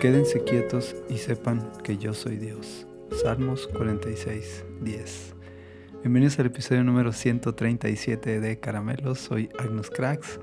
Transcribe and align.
Quédense 0.00 0.42
quietos 0.44 0.96
y 1.10 1.18
sepan 1.18 1.70
que 1.84 1.98
yo 1.98 2.14
soy 2.14 2.38
Dios. 2.38 2.86
Salmos 3.22 3.66
46, 3.66 4.64
10. 4.80 5.34
Bienvenidos 6.00 6.38
al 6.38 6.46
episodio 6.46 6.82
número 6.82 7.12
137 7.12 8.40
de 8.40 8.58
Caramelos. 8.58 9.18
Soy 9.18 9.50
Agnus 9.58 9.90
Cracks. 9.90 10.40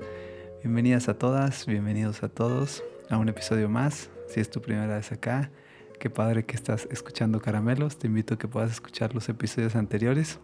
Bienvenidas 0.62 1.08
a 1.08 1.18
todas, 1.18 1.66
bienvenidos 1.66 2.22
a 2.22 2.28
todos 2.28 2.84
a 3.10 3.18
un 3.18 3.28
episodio 3.28 3.68
más. 3.68 4.10
Si 4.28 4.38
es 4.38 4.48
tu 4.48 4.62
primera 4.62 4.94
vez 4.94 5.10
acá, 5.10 5.50
qué 5.98 6.08
padre 6.08 6.44
que 6.44 6.54
estás 6.54 6.86
escuchando 6.92 7.40
Caramelos. 7.40 7.98
Te 7.98 8.06
invito 8.06 8.34
a 8.34 8.38
que 8.38 8.46
puedas 8.46 8.70
escuchar 8.70 9.12
los 9.12 9.28
episodios 9.28 9.74
anteriores. 9.74 10.38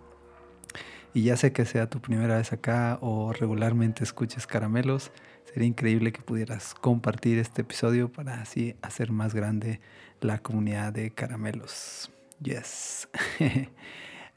Y 1.13 1.23
ya 1.23 1.37
sé 1.37 1.53
que 1.53 1.65
sea 1.65 1.89
tu 1.89 2.01
primera 2.01 2.39
vez 2.39 2.53
acá 2.53 2.99
o 3.01 3.33
regularmente 3.33 4.03
escuches 4.03 4.49
Caramelos, 4.49 5.13
sería 5.45 5.69
increíble 5.69 6.13
que 6.13 6.23
pudieras 6.23 6.75
compartir 6.75 7.39
este 7.39 7.63
episodio 7.63 8.11
para 8.11 8.41
así 8.41 8.77
hacer 8.83 9.13
más 9.13 9.35
grande 9.35 9.81
la 10.21 10.39
comunidad 10.39 10.93
de 10.93 11.11
Caramelos. 11.11 12.11
Yes. 12.41 13.09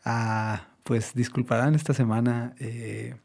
ah, 0.06 0.68
pues 0.84 1.14
disculparán 1.14 1.76
esta 1.76 1.94
semana, 1.94 2.54
eh, 2.60 3.16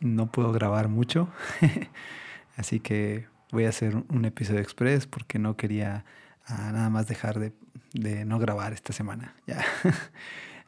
no 0.00 0.30
puedo 0.30 0.52
grabar 0.52 0.88
mucho, 0.88 1.28
así 2.56 2.80
que 2.80 3.26
voy 3.52 3.64
a 3.64 3.70
hacer 3.70 3.96
un 3.96 4.24
episodio 4.24 4.60
express 4.60 5.06
porque 5.06 5.38
no 5.38 5.56
quería 5.56 6.04
ah, 6.46 6.70
nada 6.72 6.90
más 6.90 7.06
dejar 7.06 7.38
de, 7.38 7.52
de, 7.92 8.24
no 8.24 8.38
grabar 8.38 8.72
esta 8.72 8.92
semana. 8.92 9.34
Ya. 9.46 9.64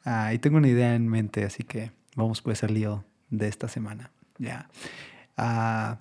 ah, 0.05 0.33
y 0.33 0.39
tengo 0.39 0.57
una 0.57 0.69
idea 0.69 0.95
en 0.95 1.09
mente, 1.09 1.45
así 1.45 1.65
que 1.65 1.93
Vamos 2.19 2.43
pues 2.43 2.65
al 2.65 2.75
lío 2.75 3.05
de 3.31 3.47
esta 3.47 3.69
semana. 3.69 4.11
Ya. 4.39 4.69
Ah, 5.37 5.99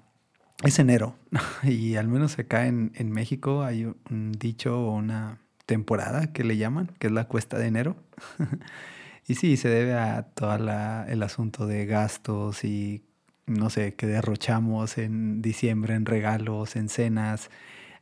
es 0.64 0.80
enero 0.80 1.16
y 1.64 1.96
al 1.96 2.08
menos 2.08 2.40
acá 2.40 2.68
en, 2.68 2.92
en, 2.96 3.12
México 3.12 3.64
hay 3.64 3.86
un 3.86 4.32
dicho 4.32 4.80
o 4.80 4.96
una 4.96 5.40
temporada 5.66 6.34
que 6.34 6.44
le 6.44 6.58
llaman, 6.58 6.92
que 7.00 7.08
es 7.08 7.14
la 7.14 7.26
cuesta 7.26 7.58
de 7.58 7.68
enero. 7.68 7.96
y 9.28 9.36
sí, 9.36 9.58
se 9.58 9.70
debe 9.70 9.94
a 9.94 10.24
todo 10.24 10.56
el 10.56 11.24
asunto 11.24 11.68
de 11.68 11.86
gastos 11.86 12.64
y 12.64 13.04
no 13.48 13.70
sé, 13.70 13.96
que 13.96 14.08
derrochamos 14.08 14.98
en 14.98 15.42
diciembre 15.42 15.96
en 15.96 16.06
regalos, 16.06 16.76
en 16.76 16.90
cenas. 16.90 17.50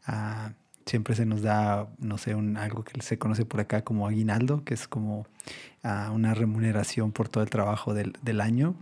Ah, 0.05 0.53
siempre 0.85 1.15
se 1.15 1.25
nos 1.25 1.41
da, 1.41 1.87
no 1.99 2.17
sé, 2.17 2.35
un, 2.35 2.57
algo 2.57 2.83
que 2.83 3.01
se 3.01 3.17
conoce 3.17 3.45
por 3.45 3.59
acá 3.59 3.83
como 3.83 4.07
aguinaldo, 4.07 4.63
que 4.63 4.73
es 4.73 4.87
como 4.87 5.27
uh, 5.83 6.11
una 6.11 6.33
remuneración 6.33 7.11
por 7.11 7.29
todo 7.29 7.43
el 7.43 7.49
trabajo 7.49 7.93
del, 7.93 8.13
del, 8.21 8.41
año. 8.41 8.75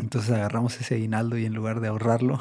Entonces 0.00 0.30
agarramos 0.30 0.80
ese 0.80 0.94
aguinaldo 0.96 1.38
y 1.38 1.44
en 1.44 1.54
lugar 1.54 1.80
de 1.80 1.88
ahorrarlo, 1.88 2.40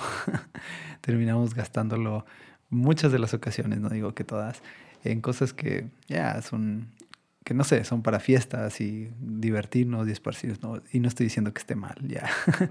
terminamos 1.02 1.54
gastándolo 1.54 2.26
muchas 2.70 3.12
de 3.12 3.20
las 3.20 3.34
ocasiones, 3.34 3.80
no 3.80 3.90
digo 3.90 4.14
que 4.14 4.24
todas, 4.24 4.62
en 5.04 5.22
cosas 5.22 5.54
que 5.54 5.88
ya 6.08 6.42
son 6.42 6.88
que 7.50 7.56
no 7.56 7.64
sé, 7.64 7.84
son 7.84 8.04
para 8.04 8.20
fiestas 8.20 8.80
y 8.80 9.10
divertirnos 9.20 10.08
y 10.08 10.12
esparcirnos, 10.12 10.62
¿no? 10.62 10.84
y 10.92 11.00
no 11.00 11.08
estoy 11.08 11.26
diciendo 11.26 11.52
que 11.52 11.58
esté 11.58 11.74
mal, 11.74 11.96
ya, 12.08 12.30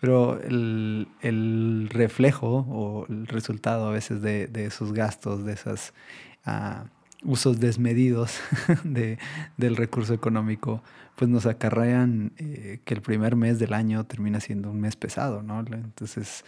pero 0.00 0.40
el, 0.40 1.08
el, 1.22 1.88
reflejo 1.90 2.64
o 2.68 3.06
el 3.08 3.26
resultado 3.26 3.88
a 3.88 3.90
veces 3.90 4.22
de, 4.22 4.46
de 4.46 4.66
esos 4.66 4.92
gastos, 4.92 5.44
de 5.44 5.54
esos 5.54 5.92
uh, 6.46 6.86
usos 7.24 7.60
desmedidos 7.60 8.40
de, 8.84 9.18
del 9.56 9.76
recurso 9.76 10.14
económico, 10.14 10.82
pues 11.16 11.30
nos 11.30 11.46
acarrean 11.46 12.32
eh, 12.36 12.80
que 12.84 12.94
el 12.94 13.02
primer 13.02 13.36
mes 13.36 13.58
del 13.58 13.74
año 13.74 14.04
termina 14.04 14.40
siendo 14.40 14.70
un 14.70 14.80
mes 14.80 14.96
pesado, 14.96 15.42
¿no? 15.42 15.60
Entonces, 15.60 16.44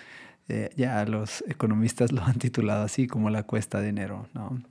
eh, 0.48 0.70
ya 0.76 1.04
los 1.04 1.42
economistas 1.48 2.12
lo 2.12 2.22
han 2.22 2.38
titulado 2.38 2.84
así 2.84 3.06
como 3.06 3.30
la 3.30 3.44
cuesta 3.44 3.80
de 3.80 3.88
enero, 3.88 4.28
¿no? 4.34 4.62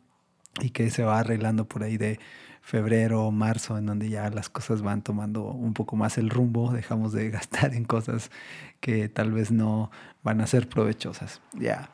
Y 0.61 0.69
que 0.69 0.89
se 0.91 1.03
va 1.03 1.19
arreglando 1.19 1.65
por 1.65 1.83
ahí 1.83 1.97
de 1.97 2.19
febrero, 2.61 3.29
marzo, 3.31 3.77
en 3.77 3.85
donde 3.85 4.09
ya 4.09 4.29
las 4.29 4.49
cosas 4.49 4.81
van 4.81 5.01
tomando 5.01 5.43
un 5.43 5.73
poco 5.73 5.95
más 5.95 6.17
el 6.17 6.29
rumbo, 6.29 6.71
dejamos 6.71 7.11
de 7.11 7.29
gastar 7.31 7.73
en 7.73 7.85
cosas 7.85 8.31
que 8.79 9.09
tal 9.09 9.31
vez 9.31 9.51
no 9.51 9.91
van 10.23 10.41
a 10.41 10.47
ser 10.47 10.69
provechosas. 10.69 11.41
Ya. 11.53 11.89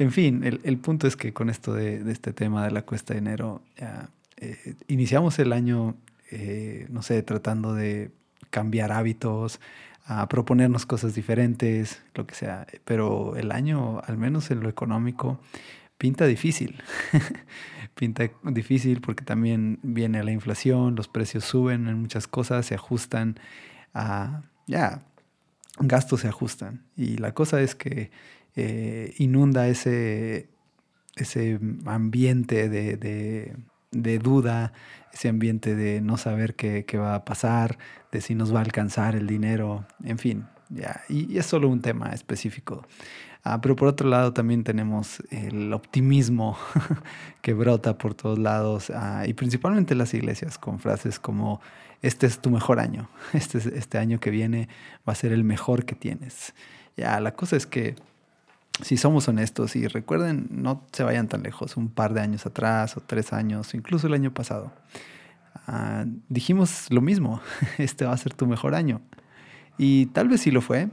En 0.00 0.12
fin, 0.12 0.44
el, 0.44 0.62
el, 0.64 0.78
punto 0.78 1.06
es 1.06 1.14
que 1.14 1.34
con 1.34 1.50
esto 1.50 1.74
de, 1.74 2.10
este 2.10 2.32
tema 2.32 2.64
de 2.64 2.70
la 2.70 2.86
cuesta 2.86 3.12
de 3.12 3.18
enero, 3.18 3.60
ya, 3.76 4.08
eh, 4.38 4.74
iniciamos 4.88 5.38
el 5.38 5.52
año, 5.52 5.94
eh, 6.30 6.86
no 6.88 7.02
sé, 7.02 7.22
tratando 7.22 7.74
de 7.74 8.10
cambiar 8.48 8.92
hábitos, 8.92 9.60
a 10.06 10.26
proponernos 10.26 10.86
cosas 10.86 11.14
diferentes, 11.14 12.02
lo 12.14 12.26
que 12.26 12.34
sea, 12.34 12.66
pero 12.86 13.36
el 13.36 13.52
año, 13.52 14.00
al 14.06 14.16
menos 14.16 14.50
en 14.50 14.60
lo 14.60 14.70
económico, 14.70 15.38
pinta 15.98 16.24
difícil. 16.24 16.82
pinta 17.94 18.30
difícil 18.44 19.02
porque 19.02 19.22
también 19.22 19.80
viene 19.82 20.24
la 20.24 20.32
inflación, 20.32 20.96
los 20.96 21.08
precios 21.08 21.44
suben 21.44 21.88
en 21.88 22.00
muchas 22.00 22.26
cosas, 22.26 22.64
se 22.64 22.74
ajustan 22.74 23.38
a, 23.92 24.44
ya, 24.66 25.02
gastos 25.78 26.20
se 26.20 26.28
ajustan. 26.28 26.86
Y 26.96 27.18
la 27.18 27.34
cosa 27.34 27.60
es 27.60 27.74
que 27.74 28.10
eh, 28.56 29.14
inunda 29.18 29.68
ese, 29.68 30.48
ese 31.16 31.58
ambiente 31.86 32.68
de, 32.68 32.96
de, 33.90 34.18
duda, 34.18 34.72
ese 35.12 35.28
ambiente 35.28 35.74
de 35.74 36.00
no 36.00 36.16
saber 36.16 36.54
qué, 36.54 36.84
qué, 36.84 36.98
va 36.98 37.14
a 37.14 37.24
pasar, 37.24 37.78
de 38.12 38.20
si 38.20 38.34
nos 38.34 38.54
va 38.54 38.58
a 38.58 38.62
alcanzar 38.62 39.16
el 39.16 39.26
dinero, 39.26 39.86
en 40.04 40.18
fin. 40.18 40.46
Ya, 40.68 41.00
y, 41.08 41.32
y 41.32 41.38
es 41.38 41.46
solo 41.46 41.68
un 41.68 41.80
tema 41.80 42.10
específico. 42.10 42.86
Ah, 43.42 43.60
pero 43.62 43.74
por 43.74 43.88
otro 43.88 44.08
lado 44.08 44.34
también 44.34 44.64
tenemos 44.64 45.22
el 45.30 45.72
optimismo 45.72 46.58
que 47.42 47.54
brota 47.54 47.96
por 47.96 48.14
todos 48.14 48.38
lados 48.38 48.90
ah, 48.94 49.24
y 49.26 49.32
principalmente 49.32 49.94
las 49.94 50.12
iglesias 50.12 50.58
con 50.58 50.78
frases 50.78 51.18
como 51.18 51.60
este 52.02 52.26
es 52.26 52.38
tu 52.40 52.50
mejor 52.50 52.80
año, 52.80 53.08
este, 53.32 53.58
este 53.58 53.96
año 53.96 54.20
que 54.20 54.30
viene 54.30 54.68
va 55.08 55.14
a 55.14 55.16
ser 55.16 55.32
el 55.32 55.44
mejor 55.44 55.86
que 55.86 55.94
tienes. 55.94 56.54
Ya, 56.98 57.18
la 57.20 57.32
cosa 57.34 57.56
es 57.56 57.66
que 57.66 57.94
si 58.82 58.96
somos 58.96 59.28
honestos 59.28 59.76
y 59.76 59.86
recuerden, 59.86 60.48
no 60.50 60.86
se 60.92 61.02
vayan 61.04 61.28
tan 61.28 61.42
lejos, 61.42 61.76
un 61.76 61.88
par 61.88 62.14
de 62.14 62.20
años 62.20 62.46
atrás 62.46 62.96
o 62.96 63.00
tres 63.00 63.32
años, 63.32 63.74
incluso 63.74 64.06
el 64.06 64.14
año 64.14 64.32
pasado, 64.32 64.72
ah, 65.66 66.04
dijimos 66.28 66.86
lo 66.90 67.00
mismo, 67.00 67.40
este 67.78 68.04
va 68.06 68.12
a 68.12 68.16
ser 68.16 68.34
tu 68.34 68.46
mejor 68.46 68.74
año. 68.74 69.00
Y 69.78 70.06
tal 70.06 70.28
vez 70.28 70.42
sí 70.42 70.50
lo 70.50 70.60
fue, 70.60 70.88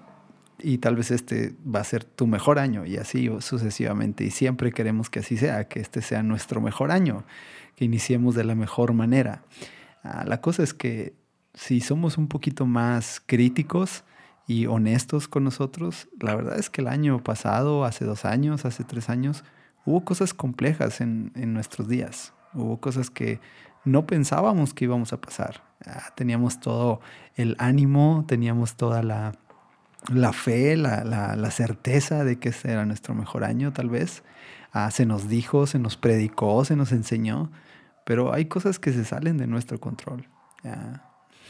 y 0.59 0.79
tal 0.79 0.95
vez 0.95 1.11
este 1.11 1.55
va 1.63 1.81
a 1.81 1.83
ser 1.83 2.03
tu 2.03 2.25
mejor 2.25 2.59
año 2.59 2.85
y 2.85 2.97
así 2.97 3.29
sucesivamente. 3.39 4.23
Y 4.23 4.31
siempre 4.31 4.71
queremos 4.71 5.09
que 5.09 5.19
así 5.19 5.37
sea, 5.37 5.67
que 5.67 5.79
este 5.79 6.01
sea 6.01 6.23
nuestro 6.23 6.61
mejor 6.61 6.91
año, 6.91 7.25
que 7.75 7.85
iniciemos 7.85 8.35
de 8.35 8.43
la 8.43 8.55
mejor 8.55 8.93
manera. 8.93 9.43
Ah, 10.03 10.23
la 10.25 10.41
cosa 10.41 10.63
es 10.63 10.73
que 10.73 11.13
si 11.53 11.81
somos 11.81 12.17
un 12.17 12.27
poquito 12.27 12.65
más 12.65 13.21
críticos 13.25 14.03
y 14.47 14.65
honestos 14.65 15.27
con 15.27 15.43
nosotros, 15.43 16.07
la 16.19 16.35
verdad 16.35 16.57
es 16.57 16.69
que 16.69 16.81
el 16.81 16.87
año 16.87 17.23
pasado, 17.23 17.85
hace 17.85 18.05
dos 18.05 18.25
años, 18.25 18.65
hace 18.65 18.83
tres 18.83 19.09
años, 19.09 19.43
hubo 19.85 20.03
cosas 20.05 20.33
complejas 20.33 21.01
en, 21.01 21.31
en 21.35 21.53
nuestros 21.53 21.87
días. 21.87 22.33
Hubo 22.53 22.79
cosas 22.79 23.09
que 23.09 23.39
no 23.83 24.07
pensábamos 24.07 24.73
que 24.73 24.85
íbamos 24.85 25.13
a 25.13 25.21
pasar. 25.21 25.63
Ah, 25.85 26.13
teníamos 26.15 26.59
todo 26.59 27.01
el 27.35 27.55
ánimo, 27.59 28.25
teníamos 28.27 28.75
toda 28.75 29.03
la 29.03 29.33
la 30.13 30.31
fe, 30.31 30.77
la, 30.77 31.03
la, 31.03 31.51
certeza 31.51 32.23
de 32.23 32.39
que 32.39 32.49
ese 32.49 32.71
era 32.71 32.85
nuestro 32.85 33.13
mejor 33.13 33.43
año 33.43 33.73
tal 33.73 33.89
vez. 33.89 34.23
Ah, 34.71 34.91
se 34.91 35.05
nos 35.05 35.27
dijo, 35.27 35.67
se 35.67 35.79
nos 35.79 35.97
predicó, 35.97 36.63
se 36.65 36.75
nos 36.75 36.91
enseñó, 36.91 37.51
pero 38.05 38.33
hay 38.33 38.45
cosas 38.45 38.79
que 38.79 38.93
se 38.93 39.05
salen 39.05 39.37
de 39.37 39.47
nuestro 39.47 39.79
control. 39.79 40.27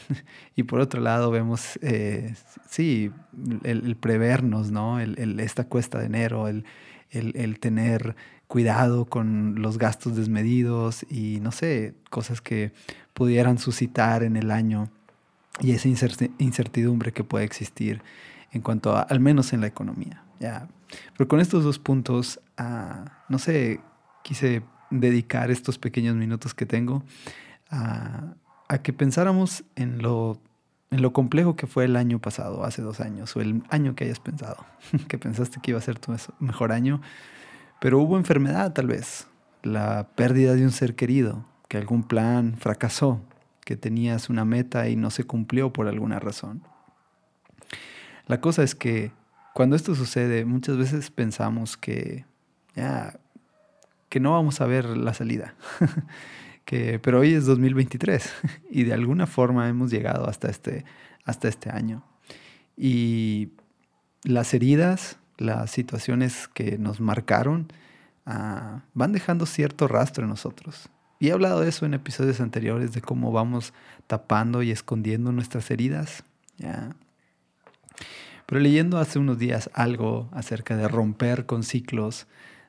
Y 0.56 0.64
por 0.64 0.80
otro 0.80 1.00
lado 1.00 1.30
vemos, 1.30 1.78
eh, 1.82 2.34
sí, 2.68 3.12
el, 3.62 3.86
el, 3.86 3.96
prevernos, 3.96 4.70
¿no? 4.70 4.98
El, 4.98 5.18
el, 5.18 5.38
esta 5.40 5.64
cuesta 5.64 5.98
de 5.98 6.06
enero, 6.06 6.48
el, 6.48 6.64
el, 7.10 7.60
tener 7.60 8.16
cuidado 8.48 9.04
con 9.04 9.62
los 9.62 9.78
gastos 9.78 10.16
desmedidos 10.16 11.06
y 11.10 11.38
no 11.40 11.52
sé, 11.52 11.94
cosas 12.10 12.40
que 12.40 12.72
pudieran 13.14 13.58
suscitar 13.58 14.22
en 14.22 14.36
el 14.36 14.50
año 14.50 14.90
y 15.60 15.72
esa 15.72 15.88
incertidumbre 16.38 17.12
que 17.12 17.24
puede 17.24 17.44
existir 17.44 18.02
en 18.52 18.62
cuanto 18.62 18.96
a, 18.96 19.02
al 19.02 19.20
menos 19.20 19.52
en 19.52 19.60
la 19.60 19.66
economía. 19.66 20.24
¿ya? 20.40 20.68
Pero 21.16 21.28
con 21.28 21.40
estos 21.40 21.64
dos 21.64 21.78
puntos, 21.78 22.40
uh, 22.58 23.08
no 23.28 23.38
sé, 23.38 23.80
quise 24.22 24.62
dedicar 24.90 25.50
estos 25.50 25.78
pequeños 25.78 26.16
minutos 26.16 26.54
que 26.54 26.66
tengo 26.66 27.04
a, 27.70 28.34
a 28.68 28.78
que 28.78 28.92
pensáramos 28.92 29.64
en 29.76 30.02
lo, 30.02 30.38
en 30.90 31.02
lo 31.02 31.12
complejo 31.12 31.56
que 31.56 31.66
fue 31.66 31.84
el 31.84 31.96
año 31.96 32.18
pasado, 32.18 32.64
hace 32.64 32.82
dos 32.82 33.00
años, 33.00 33.34
o 33.36 33.40
el 33.40 33.62
año 33.70 33.94
que 33.94 34.04
hayas 34.04 34.20
pensado, 34.20 34.64
que 35.08 35.18
pensaste 35.18 35.60
que 35.60 35.72
iba 35.72 35.78
a 35.78 35.82
ser 35.82 35.98
tu 35.98 36.14
mejor 36.38 36.72
año, 36.72 37.00
pero 37.80 37.98
hubo 37.98 38.16
enfermedad 38.16 38.72
tal 38.72 38.86
vez, 38.86 39.26
la 39.62 40.08
pérdida 40.14 40.54
de 40.54 40.64
un 40.64 40.72
ser 40.72 40.94
querido, 40.94 41.46
que 41.68 41.78
algún 41.78 42.02
plan 42.02 42.56
fracasó, 42.58 43.20
que 43.64 43.76
tenías 43.76 44.30
una 44.30 44.44
meta 44.44 44.88
y 44.88 44.96
no 44.96 45.10
se 45.10 45.24
cumplió 45.24 45.72
por 45.72 45.88
alguna 45.88 46.18
razón. 46.18 46.62
La 48.26 48.40
cosa 48.40 48.62
es 48.62 48.74
que 48.74 49.12
cuando 49.54 49.76
esto 49.76 49.94
sucede, 49.94 50.44
muchas 50.44 50.76
veces 50.76 51.10
pensamos 51.10 51.76
que 51.76 52.24
ya 52.74 53.18
que 54.08 54.20
no 54.20 54.32
vamos 54.32 54.60
a 54.60 54.66
ver 54.66 54.96
la 54.96 55.14
salida. 55.14 55.54
pero 57.02 57.20
hoy 57.20 57.32
es 57.32 57.46
2023 57.46 58.30
y 58.70 58.84
de 58.84 58.92
alguna 58.92 59.26
forma 59.26 59.68
hemos 59.68 59.90
llegado 59.90 60.28
hasta 60.28 60.48
este, 60.48 60.84
hasta 61.24 61.48
este 61.48 61.70
año. 61.70 62.04
Y 62.76 63.52
las 64.22 64.52
heridas, 64.54 65.18
las 65.38 65.70
situaciones 65.70 66.48
que 66.48 66.78
nos 66.78 67.00
marcaron, 67.00 67.72
ah, 68.26 68.82
van 68.94 69.12
dejando 69.12 69.46
cierto 69.46 69.88
rastro 69.88 70.24
en 70.24 70.30
nosotros. 70.30 70.90
Y 71.18 71.28
he 71.28 71.32
hablado 71.32 71.60
de 71.60 71.68
eso 71.68 71.86
en 71.86 71.94
episodios 71.94 72.40
anteriores, 72.40 72.92
de 72.92 73.00
cómo 73.00 73.32
vamos 73.32 73.72
tapando 74.06 74.62
y 74.62 74.70
escondiendo 74.70 75.32
nuestras 75.32 75.70
heridas. 75.70 76.22
Pero 78.46 78.60
leyendo 78.60 78.98
hace 78.98 79.18
unos 79.18 79.38
días 79.38 79.70
algo 79.74 80.28
acerca 80.32 80.76
de 80.76 80.86
romper 80.86 81.46
con 81.46 81.64
ciclos, 81.64 82.28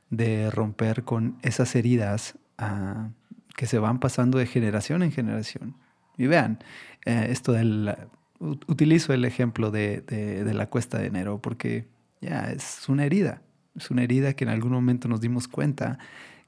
de 0.10 0.50
romper 0.50 1.04
con 1.04 1.38
esas 1.44 1.75
heridas 1.75 2.36
ah, 2.57 3.10
que 3.59 3.67
se 3.67 3.77
van 3.77 4.00
pasando 4.00 4.38
de 4.38 4.45
generación 4.45 5.03
en 5.03 5.11
generación. 5.11 5.75
Y 6.17 6.27
vean, 6.27 6.59
eh, 7.06 7.27
esto 7.29 7.51
del... 7.51 7.94
Utilizo 8.39 9.11
el 9.11 9.25
ejemplo 9.25 9.69
de, 9.69 10.00
de, 10.00 10.53
la 10.53 10.67
cuesta 10.67 10.97
de 10.97 11.07
enero 11.07 11.41
porque 11.41 11.85
ya 12.21 12.51
es 12.51 12.88
una 12.88 13.03
herida. 13.03 13.41
Es 13.75 13.91
una 13.91 14.03
herida 14.03 14.31
que 14.31 14.45
en 14.45 14.50
algún 14.50 14.71
momento 14.71 15.09
nos 15.09 15.19
dimos 15.19 15.50
cuenta 15.50 16.00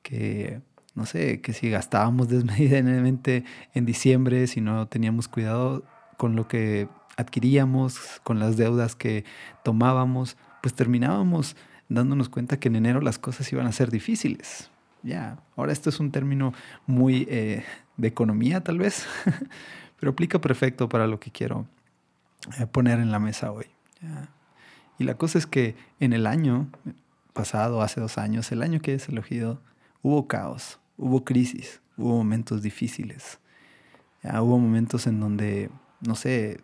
que, 0.04 0.62
no 0.96 1.06
sé, 1.06 1.42
que 1.42 1.52
si 1.52 1.70
gastábamos 1.70 2.30
desmedidamente 2.30 3.44
en 3.74 3.86
diciembre, 3.86 4.48
si 4.48 4.62
no 4.62 4.88
teníamos 4.88 5.28
cuidado 5.28 5.84
con 6.16 6.38
lo 6.38 6.48
que 6.48 6.88
adquiríamos, 7.18 8.22
con 8.24 8.40
las 8.40 8.56
deudas 8.56 8.96
que 8.96 9.26
tomábamos, 9.66 10.38
pues 10.62 10.74
terminábamos 10.76 11.58
dándonos 11.90 12.30
cuenta 12.30 12.58
que 12.58 12.70
en 12.70 12.78
enero 12.78 13.02
las 13.02 13.20
cosas 13.20 13.52
iban 13.52 13.68
a 13.68 13.74
ser 13.74 13.92
difíciles. 13.92 14.72
Ya, 15.04 15.40
ahora 15.56 15.72
esto 15.72 15.90
es 15.90 16.00
un 16.00 16.12
término 16.12 16.54
muy 16.86 17.28
eh, 17.30 17.64
de 17.98 18.08
economía 18.08 18.62
tal 18.64 18.78
vez, 18.78 19.08
pero 20.00 20.12
aplica 20.12 20.40
perfecto 20.40 20.90
para 20.90 21.08
lo 21.08 21.20
que 21.20 21.32
quiero 21.32 21.66
eh, 22.60 22.68
poner 22.68 23.00
en 23.00 23.12
la 23.12 23.20
mesa 23.20 23.52
hoy. 23.52 23.66
Y 24.98 25.04
la 25.04 25.16
cosa 25.16 25.38
es 25.38 25.46
que 25.46 25.76
en 26.00 26.14
el 26.14 26.26
año 26.28 26.70
pasado, 27.34 27.82
hace 27.82 28.02
dos 28.02 28.18
años, 28.18 28.52
el 28.52 28.62
año 28.62 28.82
que 28.82 28.94
es 28.94 29.10
elegido, 29.10 29.62
hubo 30.02 30.28
caos, 30.28 30.80
hubo 30.98 31.24
crisis, 31.24 31.82
hubo 31.98 32.18
momentos 32.18 32.62
difíciles. 32.62 33.40
hubo 34.24 34.58
momentos 34.58 35.08
en 35.08 35.20
donde, 35.20 35.70
no 36.02 36.16
sé, 36.16 36.62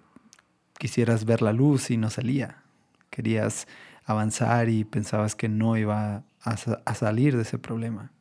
quisieras 0.78 1.25
ver 1.25 1.42
la 1.42 1.54
luz 1.54 1.92
y 1.92 1.98
no 1.98 2.10
salía. 2.10 2.63
Querías 3.10 3.68
avanzar 4.06 4.69
y 4.69 4.83
pensabas 4.83 5.36
que 5.36 5.50
no 5.50 5.78
iba 5.78 6.24
a, 6.42 6.95
salir 6.95 7.36
de 7.36 7.42
ese 7.42 7.60
problema. 7.60 8.12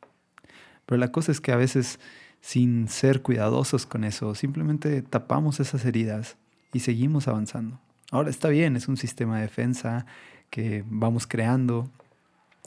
Pero 0.87 0.97
la 0.97 1.11
cosa 1.11 1.31
es 1.31 1.39
que 1.39 1.51
a 1.51 1.55
veces, 1.57 1.99
sin 2.41 2.87
ser 2.87 3.21
cuidadosos 3.21 3.85
con 3.85 4.03
eso, 4.03 4.33
simplemente 4.33 5.03
tapamos 5.03 5.59
esas 5.59 5.85
heridas 5.85 6.37
y 6.73 6.79
seguimos 6.79 7.27
avanzando. 7.27 7.79
Ahora 8.09 8.31
está 8.31 8.47
bien, 8.47 8.75
es 8.75 8.87
un 8.87 8.97
sistema 8.97 9.35
de 9.35 9.43
defensa 9.43 10.07
que 10.49 10.83
vamos 10.87 11.27
creando 11.27 11.91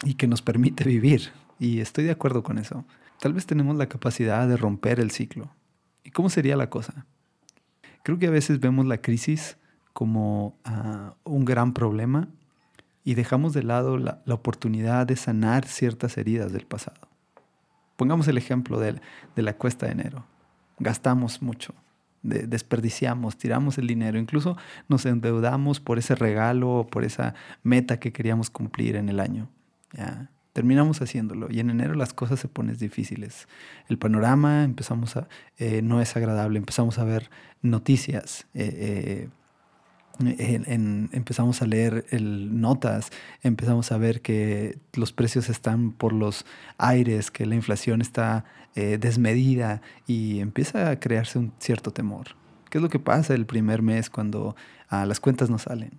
y 0.04 0.14
que 0.14 0.28
nos 0.28 0.42
permite 0.42 0.84
vivir. 0.84 1.32
Y 1.58 1.80
estoy 1.80 2.04
de 2.04 2.12
acuerdo 2.12 2.42
con 2.42 2.58
eso. 2.58 2.84
Tal 3.20 3.32
vez 3.32 3.46
tenemos 3.46 3.76
la 3.76 3.88
capacidad 3.88 4.46
de 4.46 4.56
romper 4.56 5.00
el 5.00 5.10
ciclo. 5.10 5.50
¿Y 6.04 6.10
cómo 6.10 6.30
sería 6.30 6.56
la 6.56 6.70
cosa? 6.70 7.06
Creo 8.02 8.18
que 8.18 8.26
a 8.26 8.30
veces 8.30 8.60
vemos 8.60 8.86
la 8.86 8.98
crisis 8.98 9.56
como 9.92 10.56
ah, 10.64 11.14
un 11.24 11.44
gran 11.44 11.74
problema 11.74 12.28
y 13.04 13.14
dejamos 13.14 13.52
de 13.52 13.62
lado 13.62 13.98
la, 13.98 14.22
oportunidad 14.28 15.06
de 15.06 15.16
sanar 15.16 15.66
ciertas 15.66 16.16
heridas 16.16 16.52
del 16.52 16.66
pasado. 16.66 17.09
Pongamos 18.00 18.26
el 18.28 18.38
ejemplo 18.38 18.80
de, 18.80 18.98
la 19.36 19.52
cuesta 19.58 19.84
de 19.84 19.92
enero. 19.92 20.24
Gastamos 20.78 21.42
mucho, 21.42 21.74
desperdiciamos, 22.22 23.36
tiramos 23.36 23.76
el 23.76 23.86
dinero, 23.88 24.18
incluso 24.18 24.56
nos 24.88 25.04
endeudamos 25.04 25.80
por 25.80 25.98
ese 25.98 26.14
regalo 26.14 26.70
o 26.70 26.86
por 26.86 27.04
esa 27.04 27.34
meta 27.62 28.00
que 28.00 28.10
queríamos 28.10 28.48
cumplir 28.48 28.96
en 28.96 29.10
el 29.10 29.20
año. 29.20 29.50
Terminamos 30.54 31.02
haciéndolo 31.02 31.48
y 31.50 31.60
en 31.60 31.68
enero 31.68 31.92
las 31.92 32.14
cosas 32.14 32.40
se 32.40 32.48
ponen 32.48 32.78
difíciles. 32.78 33.48
El 33.86 33.98
panorama 33.98 34.64
empezamos 34.64 35.18
a, 35.18 35.28
eh, 35.58 35.82
no 35.82 36.00
es 36.00 36.16
agradable, 36.16 36.56
empezamos 36.56 36.98
a 36.98 37.04
ver 37.04 37.28
noticias. 37.60 38.46
Eh, 38.54 38.70
eh, 38.72 39.28
empezamos 40.18 41.62
a 41.62 41.66
leer 41.66 42.04
notas, 42.20 43.10
empezamos 43.42 43.90
a 43.92 43.98
ver 43.98 44.20
que 44.20 44.78
los 44.92 45.12
precios 45.12 45.48
están 45.48 45.92
por 45.92 46.12
los 46.12 46.44
aires, 46.76 47.30
que 47.30 47.46
la 47.46 47.54
inflación 47.54 48.00
está 48.02 48.44
eh, 48.74 48.98
desmedida 48.98 49.80
y 50.06 50.40
empieza 50.40 50.90
a 50.90 51.00
crearse 51.00 51.38
un 51.38 51.52
cierto 51.58 51.90
temor. 51.90 52.36
¿Qué 52.68 52.78
es 52.78 52.82
lo 52.82 52.88
que 52.88 52.98
pasa 52.98 53.34
el 53.34 53.46
primer 53.46 53.82
mes 53.82 54.10
cuando 54.10 54.54
ah, 54.88 55.06
las 55.06 55.20
cuentas 55.20 55.50
no 55.50 55.58
salen? 55.58 55.92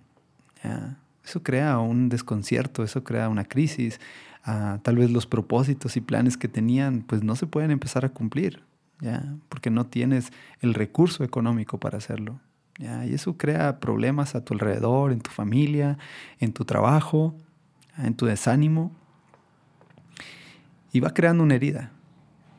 Eso 1.24 1.42
crea 1.42 1.78
un 1.78 2.08
desconcierto, 2.08 2.82
eso 2.82 3.04
crea 3.04 3.28
una 3.28 3.44
crisis. 3.44 4.00
Ah, 4.44 4.78
tal 4.82 4.96
vez 4.96 5.10
los 5.10 5.26
propósitos 5.26 5.96
y 5.96 6.00
planes 6.00 6.36
que 6.36 6.48
tenían 6.48 7.02
pues 7.02 7.22
no 7.22 7.36
se 7.36 7.46
pueden 7.46 7.70
empezar 7.70 8.04
a 8.04 8.08
cumplir, 8.08 8.62
¿ya? 9.00 9.34
porque 9.48 9.70
no 9.70 9.86
tienes 9.86 10.32
el 10.60 10.74
recurso 10.74 11.24
económico 11.24 11.78
para 11.78 11.98
hacerlo. 11.98 12.40
Y 13.06 13.14
eso 13.14 13.36
crea 13.36 13.78
problemas 13.78 14.34
a 14.34 14.44
tu 14.44 14.54
alrededor, 14.54 15.12
en 15.12 15.20
tu 15.20 15.30
familia, 15.30 15.98
en 16.40 16.52
tu 16.52 16.64
trabajo, 16.64 17.34
en 17.96 18.14
tu 18.14 18.26
desánimo. 18.26 18.90
Y 20.92 21.00
va 21.00 21.14
creando 21.14 21.44
una 21.44 21.54
herida. 21.54 21.92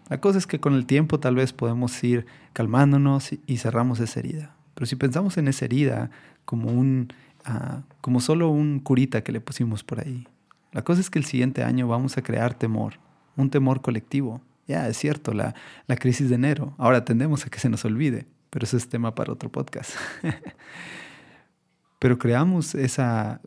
La 0.10 0.22
cosa 0.22 0.38
es 0.38 0.48
que 0.48 0.60
con 0.60 0.76
el 0.76 0.86
tiempo 0.86 1.20
tal 1.20 1.36
vez 1.36 1.52
podemos 1.52 2.02
ir 2.04 2.26
calmándonos 2.54 3.32
y 3.46 3.58
cerramos 3.58 4.00
esa 4.00 4.20
herida. 4.20 4.56
Pero 4.76 4.86
si 4.86 4.96
pensamos 4.96 5.38
en 5.38 5.50
esa 5.50 5.66
herida 5.66 6.10
como, 6.46 6.72
un, 6.72 7.10
ah, 7.44 7.82
como 8.00 8.22
solo 8.22 8.50
un 8.50 8.80
curita 8.80 9.24
que 9.24 9.32
le 9.32 9.42
pusimos 9.42 9.84
por 9.84 10.00
ahí, 10.00 10.28
la 10.72 10.84
cosa 10.84 11.02
es 11.02 11.10
que 11.10 11.20
el 11.20 11.26
siguiente 11.26 11.64
año 11.64 11.88
vamos 11.88 12.18
a 12.18 12.24
crear 12.24 12.54
temor, 12.54 12.94
un 13.36 13.50
temor 13.50 13.82
colectivo. 13.82 14.42
Ya, 14.68 14.88
es 14.88 14.98
cierto, 14.98 15.34
la, 15.34 15.54
la 15.88 15.98
crisis 15.98 16.30
de 16.30 16.36
enero. 16.36 16.74
Ahora 16.78 17.04
tendemos 17.04 17.46
a 17.46 17.50
que 17.50 17.60
se 17.60 17.70
nos 17.70 17.84
olvide 17.84 18.26
pero 18.54 18.66
ese 18.66 18.78
es 18.78 18.88
tema 18.88 19.16
para 19.16 19.34
otro 19.34 19.52
podcast. 19.52 19.96
pero 22.00 22.20
creamos 22.20 22.76
esa 22.76 23.42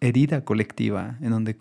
herida 0.00 0.44
colectiva 0.44 1.18
en 1.20 1.30
donde 1.30 1.58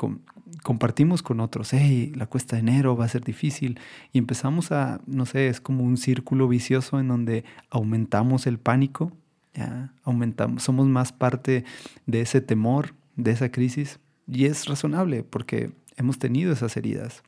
compartimos 0.63 1.21
con 1.21 1.41
otros, 1.41 1.73
hey, 1.73 2.13
la 2.15 2.25
cuesta 2.25 2.55
de 2.55 2.61
enero 2.61 2.95
va 2.95 3.03
a 3.03 3.09
ser 3.09 3.25
difícil 3.25 3.81
y 4.13 4.17
empezamos 4.17 4.71
a, 4.71 5.01
no 5.07 5.25
sé, 5.25 5.49
es 5.49 5.59
como 5.59 5.83
un 5.83 5.97
círculo 5.97 6.47
vicioso 6.47 6.97
en 7.01 7.09
donde 7.09 7.43
aumentamos 7.69 8.47
el 8.47 8.59
pánico, 8.59 9.11
¿ya? 9.53 9.91
aumentamos, 10.03 10.63
somos 10.63 10.87
más 10.87 11.11
parte 11.11 11.65
de 12.05 12.21
ese 12.21 12.39
temor, 12.39 12.93
de 13.17 13.31
esa 13.31 13.51
crisis 13.51 13.99
y 14.25 14.45
es 14.45 14.67
razonable 14.67 15.23
porque 15.23 15.71
hemos 15.97 16.17
tenido 16.17 16.53
esas 16.53 16.77
heridas. 16.77 17.23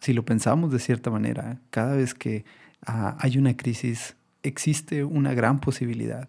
Si 0.00 0.12
lo 0.12 0.26
pensamos 0.26 0.70
de 0.70 0.80
cierta 0.80 1.10
manera, 1.10 1.60
cada 1.70 1.96
vez 1.96 2.12
que 2.12 2.44
hay 2.84 3.38
una 3.38 3.56
crisis, 3.56 4.16
existe 4.42 5.04
una 5.04 5.34
gran 5.34 5.60
posibilidad. 5.60 6.28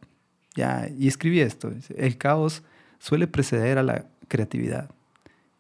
Ya, 0.56 0.90
y 0.98 1.08
escribí 1.08 1.40
esto, 1.40 1.72
el 1.96 2.18
caos 2.18 2.64
suele 2.98 3.28
preceder 3.28 3.78
a 3.78 3.84
la 3.84 4.06
creatividad 4.28 4.90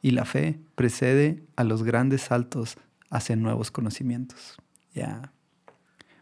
y 0.01 0.11
la 0.11 0.25
fe 0.25 0.59
precede 0.75 1.43
a 1.55 1.63
los 1.63 1.83
grandes 1.83 2.21
saltos 2.21 2.77
hacia 3.09 3.35
nuevos 3.35 3.71
conocimientos. 3.71 4.57
Ya. 4.93 5.31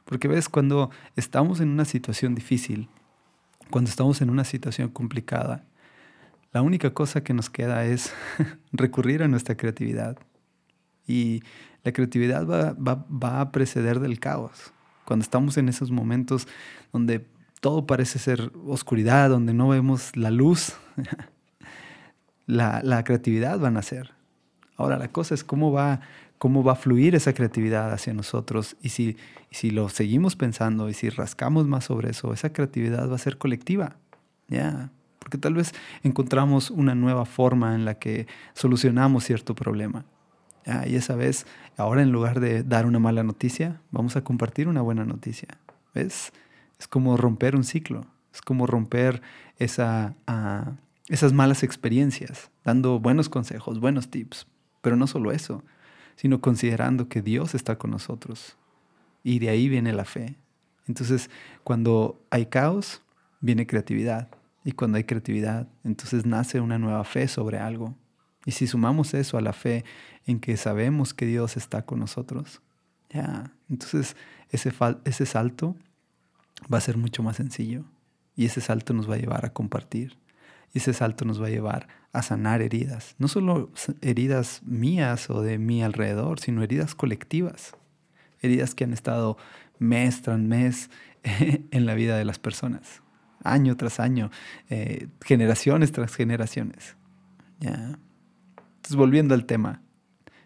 Porque 0.05 0.27
ves, 0.27 0.49
cuando 0.49 0.89
estamos 1.15 1.59
en 1.59 1.69
una 1.69 1.85
situación 1.85 2.35
difícil, 2.35 2.87
cuando 3.69 3.89
estamos 3.89 4.21
en 4.21 4.29
una 4.29 4.43
situación 4.43 4.89
complicada, 4.89 5.65
la 6.53 6.61
única 6.61 6.93
cosa 6.93 7.23
que 7.23 7.33
nos 7.33 7.49
queda 7.49 7.85
es 7.85 8.13
recurrir 8.71 9.21
a 9.21 9.27
nuestra 9.27 9.57
creatividad. 9.57 10.17
Y 11.07 11.41
la 11.83 11.93
creatividad 11.93 12.45
va, 12.45 13.41
a 13.41 13.51
preceder 13.51 13.99
del 13.99 14.19
caos 14.19 14.73
cuando 15.05 15.23
estamos 15.23 15.57
en 15.57 15.69
esos 15.69 15.89
momentos 15.89 16.47
donde 16.91 17.25
todo 17.61 17.87
parece 17.87 18.19
ser 18.19 18.51
oscuridad, 18.65 19.29
donde 19.29 19.53
no 19.53 19.69
vemos 19.69 20.15
la 20.17 20.29
luz, 20.29 20.73
la, 22.45 23.03
creatividad 23.05 23.61
va 23.61 23.69
a 23.69 23.71
nacer. 23.71 24.11
Ahora 24.75 24.97
la 24.97 25.07
cosa 25.07 25.33
es 25.33 25.45
cómo 25.45 25.71
va, 25.71 26.01
cómo 26.37 26.61
va 26.61 26.73
a 26.73 26.75
fluir 26.75 27.15
esa 27.15 27.33
creatividad 27.33 27.93
hacia 27.93 28.13
nosotros 28.13 28.75
y 28.81 28.89
si, 28.89 29.15
si 29.49 29.71
lo 29.71 29.87
seguimos 29.87 30.35
pensando 30.35 30.89
y 30.89 30.93
si 30.93 31.09
rascamos 31.09 31.67
más 31.67 31.85
sobre 31.85 32.11
eso, 32.11 32.33
esa 32.33 32.51
creatividad 32.51 33.09
va 33.09 33.15
a 33.15 33.19
ser 33.19 33.37
colectiva. 33.37 33.95
Porque 35.19 35.37
tal 35.37 35.53
vez 35.53 35.73
encontramos 36.03 36.69
una 36.69 36.95
nueva 36.95 37.25
forma 37.25 37.75
en 37.75 37.85
la 37.85 37.95
que 37.95 38.27
solucionamos 38.53 39.23
cierto 39.23 39.55
problema. 39.55 40.05
Y 40.87 40.95
esa 40.95 41.15
vez, 41.15 41.45
ahora 41.77 42.01
en 42.01 42.11
lugar 42.11 42.39
de 42.41 42.63
dar 42.63 42.85
una 42.85 42.99
mala 42.99 43.23
noticia, 43.23 43.79
vamos 43.91 44.17
a 44.17 44.23
compartir 44.23 44.67
una 44.67 44.81
buena 44.81 45.05
noticia. 45.05 45.47
¿Ves? 45.93 46.33
Es 46.77 46.87
como 46.87 47.15
romper 47.15 47.55
un 47.55 47.63
ciclo, 47.63 48.05
es 48.33 48.41
como 48.41 48.67
romper 48.67 49.21
esa, 49.57 50.13
ah, 50.27 50.73
esas 51.07 51.31
malas 51.31 51.63
experiencias, 51.63 52.51
dando 52.65 52.99
buenos 52.99 53.29
consejos, 53.29 53.79
buenos 53.79 54.09
tips. 54.09 54.45
Pero 54.81 54.97
no 54.97 55.07
solo 55.07 55.31
eso, 55.31 55.63
sino 56.15 56.41
considerando 56.41 57.07
que 57.07 57.21
Dios 57.21 57.55
está 57.55 57.77
con 57.77 57.91
nosotros. 57.91 58.57
Y 59.23 59.39
de 59.39 59.49
ahí 59.49 59.69
viene 59.69 59.93
la 59.93 60.05
fe. 60.05 60.35
Entonces, 60.87 61.29
cuando 61.63 62.21
hay 62.29 62.47
caos, 62.47 63.01
viene 63.39 63.67
creatividad. 63.67 64.27
Y 64.63 64.73
cuando 64.73 64.97
hay 64.97 65.05
creatividad, 65.05 65.67
entonces 65.85 66.25
nace 66.25 66.59
una 66.59 66.77
nueva 66.77 67.03
fe 67.05 67.27
sobre 67.27 67.57
algo. 67.57 67.95
Y 68.47 68.53
si 68.53 68.65
sumamos 68.65 69.13
eso 69.13 69.37
a 69.37 69.41
la 69.41 69.51
fe 69.51 69.83
en 70.25 70.39
que 70.39 70.55
sabemos 70.55 71.13
que 71.13 71.25
Dios 71.25 71.57
está 71.57 71.81
con 71.81 71.99
nosotros, 71.99 72.61
ya, 73.09 73.51
entonces 73.69 74.15
ese, 74.51 74.73
ese 75.03 75.25
salto 75.25 75.75
va 76.73 76.77
a 76.77 76.81
ser 76.81 76.95
mucho 76.95 77.21
más 77.23 77.35
sencillo. 77.35 77.83
Y 78.37 78.45
ese 78.45 78.61
salto 78.61 78.93
nos 78.93 79.09
va 79.09 79.15
a 79.15 79.17
llevar 79.17 79.45
a 79.45 79.51
compartir. 79.51 80.17
Y 80.73 80.77
ese 80.77 80.93
salto 80.93 81.25
nos 81.25 81.41
va 81.41 81.47
a 81.47 81.49
llevar 81.49 81.89
a 82.13 82.21
sanar 82.21 82.61
heridas. 82.61 83.15
No 83.17 83.27
solo 83.27 83.69
heridas 83.99 84.61
mías 84.63 85.29
o 85.29 85.41
de 85.41 85.57
mi 85.57 85.83
alrededor, 85.83 86.39
sino 86.39 86.63
heridas 86.63 86.95
colectivas. 86.95 87.75
Heridas 88.41 88.75
que 88.75 88.85
han 88.85 88.93
estado 88.93 89.37
mes 89.77 90.21
tras 90.21 90.39
mes 90.39 90.89
en 91.23 91.85
la 91.85 91.95
vida 91.95 92.17
de 92.17 92.23
las 92.23 92.39
personas. 92.39 93.01
Año 93.43 93.75
tras 93.75 93.99
año. 93.99 94.31
Eh, 94.69 95.09
generaciones 95.19 95.91
tras 95.91 96.15
generaciones. 96.15 96.95
¿Ya? 97.59 97.99
Entonces, 98.87 98.99
volviendo 98.99 99.33
al 99.33 99.45
tema. 99.45 99.81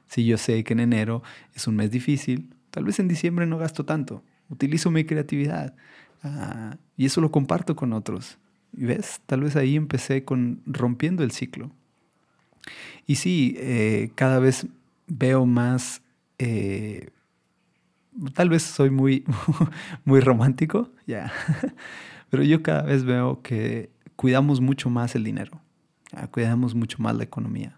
Si 0.08 0.26
yo 0.26 0.36
sé 0.40 0.64
que 0.64 0.74
en 0.74 0.80
enero 0.80 1.22
es 1.54 1.68
un 1.68 1.76
mes 1.76 1.92
difícil, 1.92 2.56
tal 2.72 2.86
vez 2.86 3.00
en 3.00 3.08
diciembre 3.08 3.46
no 3.46 3.60
gasto 3.60 3.86
tanto. 3.86 4.24
Utilizo 4.50 4.90
mi 4.90 5.04
creatividad. 5.04 5.76
Ah, 6.24 6.76
y 6.98 7.06
eso 7.06 7.22
lo 7.22 7.30
comparto 7.30 7.76
con 7.76 7.94
otros. 7.94 8.40
Y 8.74 8.86
ves, 8.86 9.22
tal 9.28 9.42
vez 9.42 9.56
ahí 9.56 9.76
empecé 9.76 10.26
con 10.26 10.64
rompiendo 10.66 11.24
el 11.24 11.30
ciclo. 11.30 11.70
Y 13.06 13.18
sí, 13.18 13.54
eh, 13.60 14.10
cada 14.16 14.40
vez 14.40 14.66
veo 15.06 15.46
más, 15.46 16.02
eh, 16.40 17.12
tal 18.34 18.50
vez 18.50 18.64
soy 18.64 18.90
muy, 18.90 19.24
muy 20.04 20.20
romántico, 20.20 20.90
ya, 21.06 21.32
pero 22.32 22.42
yo 22.42 22.64
cada 22.64 22.82
vez 22.82 23.04
veo 23.04 23.44
que 23.44 23.92
cuidamos 24.16 24.62
mucho 24.62 24.90
más 24.90 25.14
el 25.14 25.24
dinero, 25.24 25.62
cuidamos 26.32 26.74
mucho 26.74 26.98
más 27.04 27.16
la 27.16 27.24
economía. 27.24 27.78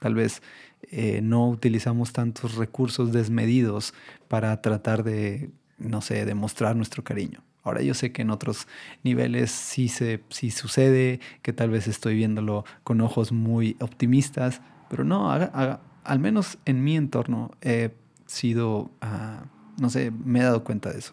Tal 0.00 0.14
vez 0.14 0.42
eh, 0.90 1.20
no 1.22 1.48
utilizamos 1.48 2.12
tantos 2.12 2.54
recursos 2.54 3.12
desmedidos 3.12 3.94
para 4.28 4.60
tratar 4.62 5.02
de, 5.02 5.50
no 5.78 6.00
sé, 6.00 6.24
demostrar 6.24 6.76
nuestro 6.76 7.02
cariño. 7.02 7.42
Ahora 7.64 7.82
yo 7.82 7.94
sé 7.94 8.12
que 8.12 8.22
en 8.22 8.30
otros 8.30 8.66
niveles 9.02 9.50
sí, 9.50 9.88
se, 9.88 10.22
sí 10.30 10.50
sucede, 10.50 11.20
que 11.42 11.52
tal 11.52 11.70
vez 11.70 11.86
estoy 11.86 12.14
viéndolo 12.14 12.64
con 12.84 13.00
ojos 13.00 13.32
muy 13.32 13.76
optimistas, 13.80 14.62
pero 14.88 15.04
no, 15.04 15.30
al 15.30 16.18
menos 16.18 16.58
en 16.64 16.82
mi 16.82 16.96
entorno 16.96 17.50
he 17.60 17.90
sido, 18.26 18.90
ah, 19.00 19.44
no 19.78 19.90
sé, 19.90 20.10
me 20.10 20.40
he 20.40 20.42
dado 20.42 20.64
cuenta 20.64 20.90
de 20.90 21.00
eso. 21.00 21.12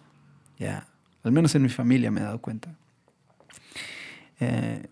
Ya, 0.58 0.88
al 1.24 1.32
menos 1.32 1.54
en 1.56 1.64
mi 1.64 1.70
familia 1.70 2.12
me 2.12 2.22
he 2.22 2.24
dado 2.24 2.40
cuenta. 2.40 2.74
Eh, 4.40 4.88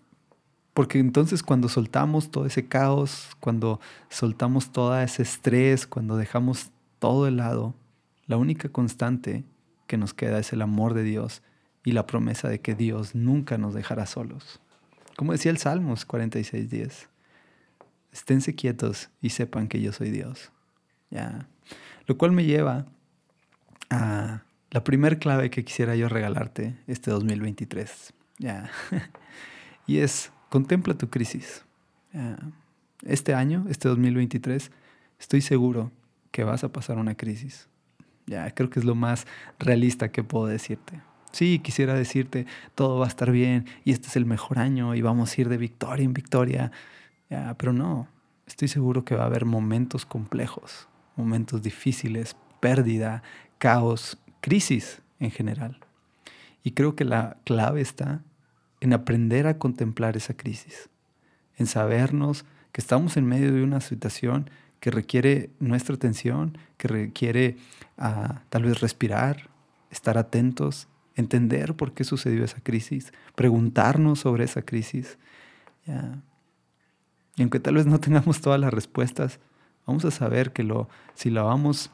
porque 0.74 0.98
entonces 0.98 1.42
cuando 1.42 1.68
soltamos 1.68 2.30
todo 2.30 2.46
ese 2.46 2.66
caos, 2.66 3.36
cuando 3.40 3.80
soltamos 4.10 4.72
todo 4.72 4.98
ese 5.00 5.22
estrés, 5.22 5.86
cuando 5.86 6.16
dejamos 6.16 6.70
todo 6.98 7.24
de 7.24 7.30
lado, 7.30 7.74
la 8.26 8.36
única 8.36 8.68
constante 8.68 9.44
que 9.86 9.96
nos 9.96 10.14
queda 10.14 10.38
es 10.38 10.52
el 10.52 10.62
amor 10.62 10.94
de 10.94 11.04
Dios 11.04 11.42
y 11.84 11.92
la 11.92 12.06
promesa 12.06 12.48
de 12.48 12.60
que 12.60 12.74
Dios 12.74 13.14
nunca 13.14 13.56
nos 13.56 13.74
dejará 13.74 14.06
solos. 14.06 14.60
Como 15.16 15.32
decía 15.32 15.52
el 15.52 15.58
Salmos 15.58 16.08
46.10, 16.08 17.06
esténse 18.12 18.54
quietos 18.54 19.10
y 19.20 19.30
sepan 19.30 19.68
que 19.68 19.80
yo 19.80 19.92
soy 19.92 20.10
Dios. 20.10 20.50
¿Ya? 21.10 21.46
Lo 22.06 22.18
cual 22.18 22.32
me 22.32 22.44
lleva 22.44 22.86
a 23.90 24.42
la 24.70 24.82
primer 24.82 25.20
clave 25.20 25.50
que 25.50 25.64
quisiera 25.64 25.94
yo 25.94 26.08
regalarte 26.08 26.76
este 26.88 27.12
2023. 27.12 28.12
¿Ya? 28.38 28.70
y 29.86 29.98
es, 29.98 30.32
contempla 30.54 30.94
tu 30.94 31.10
crisis. 31.10 31.64
Este 33.02 33.34
año, 33.34 33.66
este 33.68 33.88
2023, 33.88 34.70
estoy 35.18 35.40
seguro 35.40 35.90
que 36.30 36.44
vas 36.44 36.62
a 36.62 36.68
pasar 36.68 36.96
una 36.96 37.16
crisis. 37.16 37.66
Ya, 38.26 38.48
creo 38.52 38.70
que 38.70 38.78
es 38.78 38.84
lo 38.84 38.94
más 38.94 39.26
realista 39.58 40.12
que 40.12 40.22
puedo 40.22 40.46
decirte. 40.46 41.00
Sí, 41.32 41.58
quisiera 41.58 41.94
decirte, 41.94 42.46
todo 42.76 43.00
va 43.00 43.06
a 43.06 43.08
estar 43.08 43.32
bien 43.32 43.66
y 43.84 43.90
este 43.90 44.06
es 44.06 44.14
el 44.14 44.26
mejor 44.26 44.60
año 44.60 44.94
y 44.94 45.02
vamos 45.02 45.36
a 45.36 45.40
ir 45.40 45.48
de 45.48 45.56
victoria 45.56 46.04
en 46.04 46.14
victoria. 46.14 46.70
pero 47.58 47.72
no, 47.72 48.06
estoy 48.46 48.68
seguro 48.68 49.04
que 49.04 49.16
va 49.16 49.24
a 49.24 49.26
haber 49.26 49.46
momentos 49.46 50.06
complejos, 50.06 50.86
momentos 51.16 51.62
difíciles, 51.62 52.36
pérdida, 52.60 53.24
caos, 53.58 54.18
crisis 54.40 55.02
en 55.18 55.32
general. 55.32 55.80
Y 56.62 56.70
creo 56.70 56.94
que 56.94 57.04
la 57.04 57.38
clave 57.42 57.80
está 57.80 58.22
en 58.84 58.92
aprender 58.92 59.46
a 59.46 59.58
contemplar 59.58 60.14
esa 60.14 60.34
crisis, 60.34 60.90
en 61.56 61.66
sabernos 61.66 62.44
que 62.70 62.82
estamos 62.82 63.16
en 63.16 63.24
medio 63.24 63.50
de 63.50 63.62
una 63.62 63.80
situación 63.80 64.50
que 64.78 64.90
requiere 64.90 65.48
nuestra 65.58 65.94
atención, 65.94 66.58
que 66.76 66.88
requiere 66.88 67.56
ah, 67.96 68.42
tal 68.50 68.64
vez 68.64 68.80
respirar, 68.82 69.48
estar 69.90 70.18
atentos 70.18 70.86
entender 71.16 71.74
por 71.74 71.94
qué 71.94 72.04
sucedió 72.04 72.44
esa 72.44 72.60
crisis, 72.60 73.12
preguntarnos 73.34 74.20
sobre 74.20 74.44
esa 74.44 74.60
crisis. 74.62 75.16
Y 77.36 77.42
aunque 77.42 77.60
tal 77.60 77.76
vez 77.76 77.86
no 77.86 78.00
tengamos 78.00 78.42
todas 78.42 78.60
las 78.60 78.74
respuestas, 78.74 79.40
vamos 79.86 80.04
a 80.04 80.10
saber 80.10 80.52
que 80.52 80.62
lo, 80.62 80.90
si 81.14 81.30
la 81.30 81.42
vamos 81.42 81.90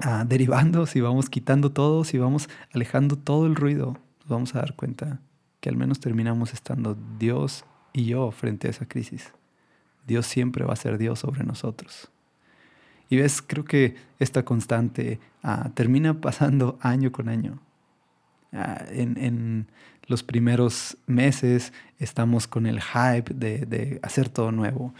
ah, 0.00 0.24
derivando, 0.26 0.86
si 0.86 1.02
vamos 1.02 1.28
quitando 1.28 1.72
todo, 1.72 2.04
si 2.04 2.16
vamos 2.16 2.48
alejando 2.72 3.16
todo 3.16 3.46
el 3.46 3.54
ruido, 3.54 3.98
nos 4.20 4.28
vamos 4.28 4.54
a 4.54 4.60
dar 4.60 4.74
cuenta 4.76 5.20
que 5.66 5.70
al 5.70 5.76
menos 5.76 5.98
terminamos 5.98 6.54
estando 6.54 6.96
Dios 7.18 7.64
y 7.92 8.04
yo 8.04 8.30
frente 8.30 8.68
a 8.68 8.70
esa 8.70 8.86
crisis. 8.86 9.32
Dios 10.06 10.24
siempre 10.24 10.64
va 10.64 10.74
a 10.74 10.76
ser 10.76 10.96
Dios 10.96 11.18
sobre 11.18 11.42
nosotros. 11.42 12.08
Y 13.10 13.16
ves, 13.16 13.42
creo 13.42 13.64
que 13.64 13.96
esta 14.20 14.44
constante 14.44 15.18
ah, 15.42 15.70
termina 15.74 16.20
pasando 16.20 16.78
año 16.82 17.10
con 17.10 17.28
año. 17.28 17.58
Ah, 18.52 18.84
en, 18.90 19.66
los 20.06 20.22
primeros 20.22 20.98
meses 21.08 21.72
estamos 21.98 22.46
con 22.46 22.68
el 22.68 22.80
hype 22.80 23.34
de, 23.34 23.98
hacer 24.04 24.28
todo 24.28 24.52
nuevo. 24.52 24.94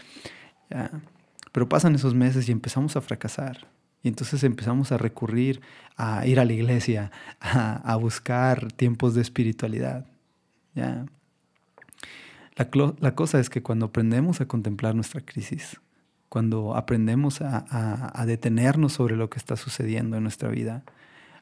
Pero 1.53 1.69
pasan 1.69 1.95
esos 1.95 2.13
meses 2.13 2.49
y 2.49 2.51
empezamos 2.51 2.97
a 2.97 3.01
fracasar. 3.01 3.69
Y 4.03 4.09
entonces 4.09 4.43
empezamos 4.43 4.91
a 4.91 4.97
recurrir 4.97 5.61
a 5.95 6.27
ir 6.27 6.41
a 6.41 6.45
la 6.45 6.51
iglesia, 6.51 7.09
a, 7.39 7.95
buscar 7.95 8.69
tiempos 8.73 9.15
de 9.15 9.21
espiritualidad. 9.21 10.05
La, 12.55 13.15
cosa 13.15 13.39
es 13.39 13.49
que 13.51 13.61
cuando 13.61 13.85
aprendemos 13.85 14.41
a 14.41 14.47
contemplar 14.47 14.95
nuestra 14.95 15.21
crisis, 15.21 15.79
cuando 16.27 16.75
aprendemos 16.75 17.39
a, 17.41 18.23
detenernos 18.25 18.93
sobre 18.93 19.15
lo 19.15 19.29
que 19.29 19.37
está 19.37 19.55
sucediendo 19.55 20.17
en 20.17 20.23
nuestra 20.23 20.49
vida, 20.49 20.83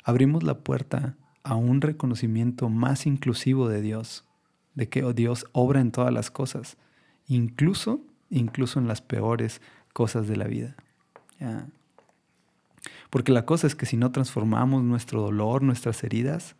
abrimos 0.03 0.43
la 0.43 0.59
puerta 0.59 1.15
a 1.43 1.55
un 1.55 1.79
reconocimiento 1.79 2.69
más 2.69 3.05
inclusivo 3.05 3.69
de 3.69 3.81
Dios, 3.81 4.25
de 4.73 4.89
que 4.89 5.03
oh, 5.03 5.13
Dios 5.13 5.45
obra 5.53 5.79
en 5.79 5.91
todas 5.91 6.13
las 6.13 6.31
cosas, 6.31 6.77
incluso, 7.27 8.01
incluso 8.29 8.79
en 8.79 8.87
las 8.87 9.01
peores 9.01 9.61
cosas 9.93 10.27
de 10.27 10.35
la 10.35 10.47
vida. 10.47 10.75
Porque 13.09 13.31
la 13.31 13.45
cosa 13.45 13.67
es 13.67 13.75
que 13.75 13.85
si 13.85 13.95
no 13.95 14.11
transformamos 14.11 14.83
nuestro 14.83 15.21
dolor, 15.21 15.61
nuestras 15.61 16.03
heridas, 16.03 16.55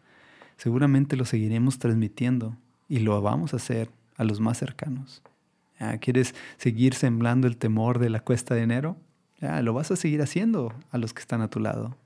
seguramente 0.56 1.18
lo 1.18 1.26
seguiremos 1.26 1.78
transmitiendo 1.78 2.56
y 2.88 3.00
lo 3.00 3.22
vamos 3.22 3.54
a 3.54 3.58
hacer 3.58 3.90
a 4.18 4.24
los 4.24 4.40
más 4.40 4.58
cercanos. 4.58 5.22
¿Quieres 6.00 6.34
seguir 6.58 6.94
sembrando 6.94 7.48
el 7.48 7.58
temor 7.58 8.00
de 8.00 8.10
la 8.10 8.22
cuesta 8.22 8.56
de 8.56 8.62
enero? 8.62 8.98
Ya, 9.42 9.62
lo 9.62 9.74
vas 9.74 9.92
a 9.92 9.96
seguir 9.96 10.22
haciendo 10.22 10.74
a 10.92 10.98
los 10.98 11.14
que 11.14 11.20
están 11.20 11.42
a 11.42 11.50
tu 11.50 11.60
lado. 11.60 11.98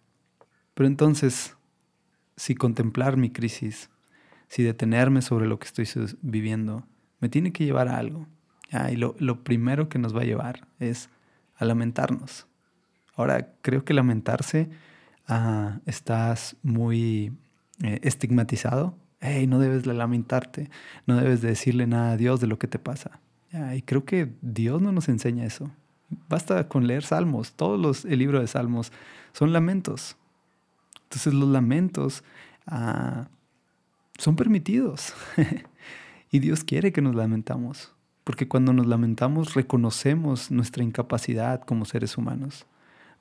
Pero 0.74 0.88
entonces, 0.88 1.56
si 2.36 2.56
contemplar 2.56 3.18
mi 3.18 3.30
crisis, 3.30 3.90
si 4.48 4.64
detenerme 4.64 5.22
sobre 5.22 5.48
lo 5.48 5.60
que 5.60 5.68
estoy 5.68 5.88
viviendo, 6.22 6.84
me 7.20 7.30
tiene 7.30 7.52
que 7.52 7.66
llevar 7.66 7.88
a 7.88 7.98
algo. 7.98 8.28
y 8.92 8.96
lo, 8.96 9.44
primero 9.44 9.90
que 9.90 10.00
nos 10.00 10.16
va 10.16 10.22
a 10.22 10.26
llevar 10.26 10.68
es 10.80 11.10
a 11.58 11.66
lamentarnos. 11.66 12.48
Ahora, 13.16 13.52
creo 13.62 13.84
que 13.84 13.94
lamentarse 13.94 14.70
ah, 15.28 15.80
estás 15.86 16.56
muy 16.64 17.34
eh, 17.84 18.00
estigmatizado. 18.04 18.96
Hey, 19.22 19.48
no 19.48 19.60
debes 19.60 19.86
lamentarte, 19.86 20.70
no 21.06 21.18
debes 21.18 21.42
decirle 21.42 21.88
nada 21.88 22.14
a 22.14 22.18
Dios 22.18 22.40
de 22.40 22.48
lo 22.48 22.58
que 22.58 22.68
te 22.68 22.80
pasa. 22.80 23.20
y 23.76 23.82
creo 23.82 24.06
que 24.06 24.34
Dios 24.42 24.82
no 24.82 24.92
nos 24.92 25.10
enseña 25.10 25.46
eso. 25.46 25.72
Basta 26.28 26.68
con 26.68 26.88
leer 26.88 27.04
salmos. 27.04 27.54
Todos 27.54 27.80
los 27.80 28.06
el 28.06 28.20
libro 28.20 28.40
de 28.40 28.48
salmos 28.48 28.92
son 29.34 29.54
lamentos. 29.54 30.18
Entonces 31.04 31.34
los 31.34 31.50
lamentos 31.50 32.24
ah, 32.66 33.28
son 34.18 34.36
permitidos. 34.36 35.14
y 36.32 36.40
Dios 36.40 36.64
quiere 36.64 36.92
que 36.92 37.02
nos 37.02 37.16
lamentamos. 37.16 37.94
Porque 38.24 38.48
cuando 38.48 38.74
nos 38.74 38.88
lamentamos 38.88 39.54
reconocemos 39.54 40.52
nuestra 40.52 40.84
incapacidad 40.84 41.62
como 41.62 41.86
seres 41.86 42.18
humanos. 42.18 42.66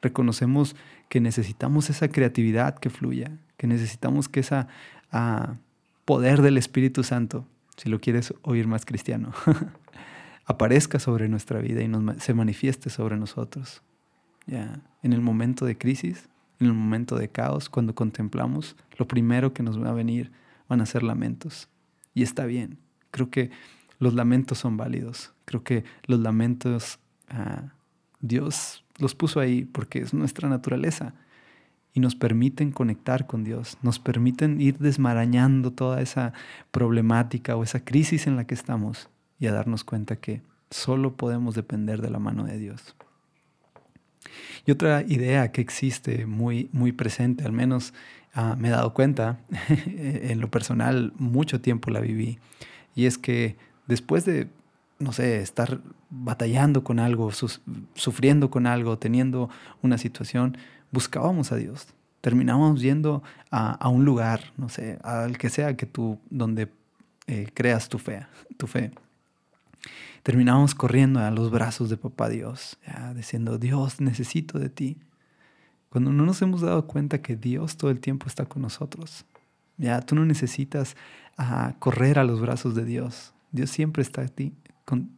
Reconocemos 0.00 0.76
que 1.08 1.20
necesitamos 1.20 1.90
esa 1.90 2.08
creatividad 2.08 2.78
que 2.78 2.90
fluya, 2.90 3.36
que 3.56 3.66
necesitamos 3.66 4.28
que 4.28 4.40
ese 4.40 4.66
ah, 5.10 5.56
poder 6.08 6.40
del 6.40 6.56
Espíritu 6.56 7.02
Santo, 7.02 7.46
si 7.76 7.90
lo 7.90 8.00
quieres 8.00 8.32
oír 8.40 8.66
más 8.66 8.86
cristiano, 8.86 9.34
aparezca 10.46 10.98
sobre 10.98 11.28
nuestra 11.28 11.60
vida 11.60 11.82
y 11.82 12.20
se 12.20 12.32
manifieste 12.32 12.88
sobre 12.88 13.18
nosotros. 13.18 13.82
Ya, 14.46 14.80
en 15.02 15.12
el 15.12 15.20
momento 15.20 15.66
de 15.66 15.76
crisis, 15.76 16.30
en 16.60 16.68
el 16.68 16.72
momento 16.72 17.18
de 17.18 17.28
caos, 17.28 17.68
cuando 17.68 17.94
contemplamos, 17.94 18.74
lo 18.96 19.06
primero 19.06 19.52
que 19.52 19.62
nos 19.62 19.78
va 19.78 19.90
a 19.90 19.92
venir 19.92 20.32
van 20.66 20.80
a 20.80 20.86
ser 20.86 21.02
lamentos. 21.02 21.68
Y 22.14 22.22
está 22.22 22.46
bien. 22.46 22.78
Creo 23.10 23.28
que 23.28 23.50
los 23.98 24.14
lamentos 24.14 24.56
son 24.56 24.78
válidos. 24.78 25.34
Creo 25.44 25.62
que 25.62 25.84
los 26.06 26.20
lamentos 26.20 27.00
ah, 27.28 27.74
Dios 28.20 28.82
los 28.96 29.14
puso 29.14 29.40
ahí 29.40 29.66
porque 29.66 29.98
es 29.98 30.14
nuestra 30.14 30.48
naturaleza 30.48 31.12
y 31.98 32.00
nos 32.00 32.14
permiten 32.14 32.70
conectar 32.70 33.26
con 33.26 33.42
Dios, 33.42 33.76
nos 33.82 33.98
permiten 33.98 34.60
ir 34.60 34.78
desmarañando 34.78 35.72
toda 35.72 36.00
esa 36.00 36.32
problemática 36.70 37.56
o 37.56 37.64
esa 37.64 37.84
crisis 37.84 38.28
en 38.28 38.36
la 38.36 38.46
que 38.46 38.54
estamos 38.54 39.08
y 39.40 39.48
a 39.48 39.52
darnos 39.52 39.82
cuenta 39.82 40.14
que 40.14 40.40
solo 40.70 41.16
podemos 41.16 41.56
depender 41.56 42.00
de 42.00 42.10
la 42.10 42.20
mano 42.20 42.44
de 42.44 42.56
Dios. 42.56 42.94
Y 44.64 44.70
otra 44.70 45.02
idea 45.02 45.50
que 45.50 45.60
existe 45.60 46.24
muy, 46.26 46.68
muy 46.70 46.92
presente, 46.92 47.44
al 47.44 47.50
menos 47.50 47.94
ah, 48.32 48.54
me 48.56 48.68
he 48.68 48.70
dado 48.70 48.94
cuenta, 48.94 49.40
en 49.86 50.38
lo 50.38 50.52
personal 50.52 51.12
mucho 51.18 51.60
tiempo 51.60 51.90
la 51.90 51.98
viví, 51.98 52.38
y 52.94 53.06
es 53.06 53.18
que 53.18 53.56
después 53.88 54.24
de, 54.24 54.46
no 55.00 55.12
sé, 55.12 55.40
estar 55.40 55.80
batallando 56.10 56.84
con 56.84 57.00
algo, 57.00 57.32
sufriendo 57.94 58.50
con 58.50 58.68
algo, 58.68 58.98
teniendo 58.98 59.50
una 59.82 59.98
situación, 59.98 60.56
buscábamos 60.90 61.52
a 61.52 61.56
Dios. 61.56 61.86
Terminábamos 62.20 62.80
yendo 62.80 63.22
a, 63.50 63.88
un 63.88 64.04
lugar, 64.04 64.52
no 64.56 64.68
sé, 64.68 64.98
al 65.02 65.38
que 65.38 65.50
sea 65.50 65.76
que 65.76 65.86
tú, 65.86 66.18
donde 66.30 66.68
eh, 67.26 67.48
creas 67.54 67.88
tu 67.88 67.98
fe, 67.98 68.26
tu 68.56 68.66
fe 68.66 68.92
terminamos 70.28 70.74
corriendo 70.74 71.20
a 71.20 71.30
los 71.30 71.50
brazos 71.50 71.88
de 71.88 71.96
papá 71.96 72.28
Dios, 72.28 72.78
diciendo, 73.14 73.56
Dios, 73.56 73.98
necesito 74.00 74.58
de 74.58 74.68
ti. 74.68 74.98
Cuando 75.88 76.12
no 76.12 76.26
nos 76.26 76.42
hemos 76.42 76.60
dado 76.60 76.86
cuenta 76.86 77.22
que 77.22 77.34
Dios 77.34 77.78
todo 77.78 77.90
el 77.90 77.98
tiempo 77.98 78.26
está 78.26 78.44
con 78.44 78.60
nosotros. 78.60 79.24
Ya, 79.78 80.02
tú 80.02 80.14
no 80.14 80.26
necesitas 80.26 80.96
ah, 81.38 81.76
correr 81.78 82.18
a 82.18 82.24
los 82.24 82.42
brazos 82.42 82.74
de 82.74 82.84
Dios. 82.84 83.32
Dios 83.52 83.70
siempre 83.70 84.02
está 84.02 84.26
ti, 84.28 84.52
con, 84.84 85.12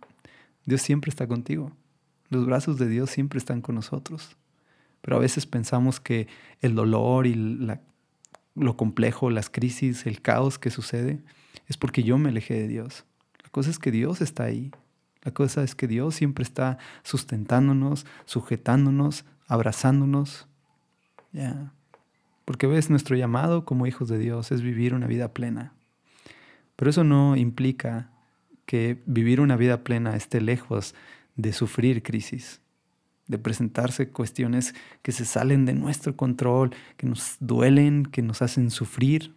Dios 0.64 0.80
siempre 0.80 1.08
está 1.08 1.26
contigo. 1.26 1.72
Los 2.28 2.46
brazos 2.46 2.78
de 2.78 2.86
Dios 2.86 3.10
siempre 3.10 3.38
están 3.38 3.62
con 3.62 3.74
nosotros. 3.74 4.36
Pero 5.00 5.16
a 5.16 5.20
veces 5.20 5.46
pensamos 5.46 6.00
que 6.00 6.28
el 6.60 6.74
dolor 6.74 7.26
y 7.26 7.34
lo 8.54 8.76
complejo, 8.76 9.30
las 9.30 9.50
crisis, 9.50 10.06
el 10.06 10.20
caos 10.20 10.58
que 10.58 10.70
sucede, 10.70 11.20
es 11.66 11.76
porque 11.76 12.02
yo 12.02 12.18
me 12.18 12.30
alejé 12.30 12.54
de 12.54 12.68
Dios. 12.68 13.04
La 13.42 13.48
cosa 13.50 13.70
es 13.70 13.78
que 13.78 13.90
Dios 13.90 14.20
está 14.20 14.44
ahí. 14.44 14.70
La 15.22 15.32
cosa 15.32 15.62
es 15.62 15.74
que 15.74 15.86
Dios 15.86 16.14
siempre 16.14 16.42
está 16.42 16.78
sustentándonos, 17.02 18.06
sujetándonos, 18.24 19.24
abrazándonos. 19.46 20.46
Ya. 21.32 21.72
Porque 22.44 22.66
ves, 22.66 22.90
nuestro 22.90 23.16
llamado 23.16 23.64
como 23.64 23.86
hijos 23.86 24.08
de 24.08 24.18
Dios 24.18 24.50
es 24.50 24.62
vivir 24.62 24.94
una 24.94 25.06
vida 25.06 25.32
plena. 25.32 25.72
Pero 26.76 26.90
eso 26.90 27.04
no 27.04 27.36
implica 27.36 28.10
que 28.66 29.02
vivir 29.04 29.40
una 29.40 29.56
vida 29.56 29.84
plena 29.84 30.16
esté 30.16 30.40
lejos 30.40 30.94
de 31.36 31.52
sufrir 31.52 32.02
crisis, 32.02 32.60
de 33.30 33.38
presentarse 33.38 34.08
cuestiones 34.08 34.74
que 35.02 35.12
se 35.12 35.24
salen 35.24 35.64
de 35.64 35.74
nuestro 35.74 36.16
control, 36.16 36.74
que 36.96 37.06
nos 37.06 37.36
duelen, 37.38 38.04
que 38.04 38.22
nos 38.22 38.42
hacen 38.42 38.70
sufrir. 38.70 39.34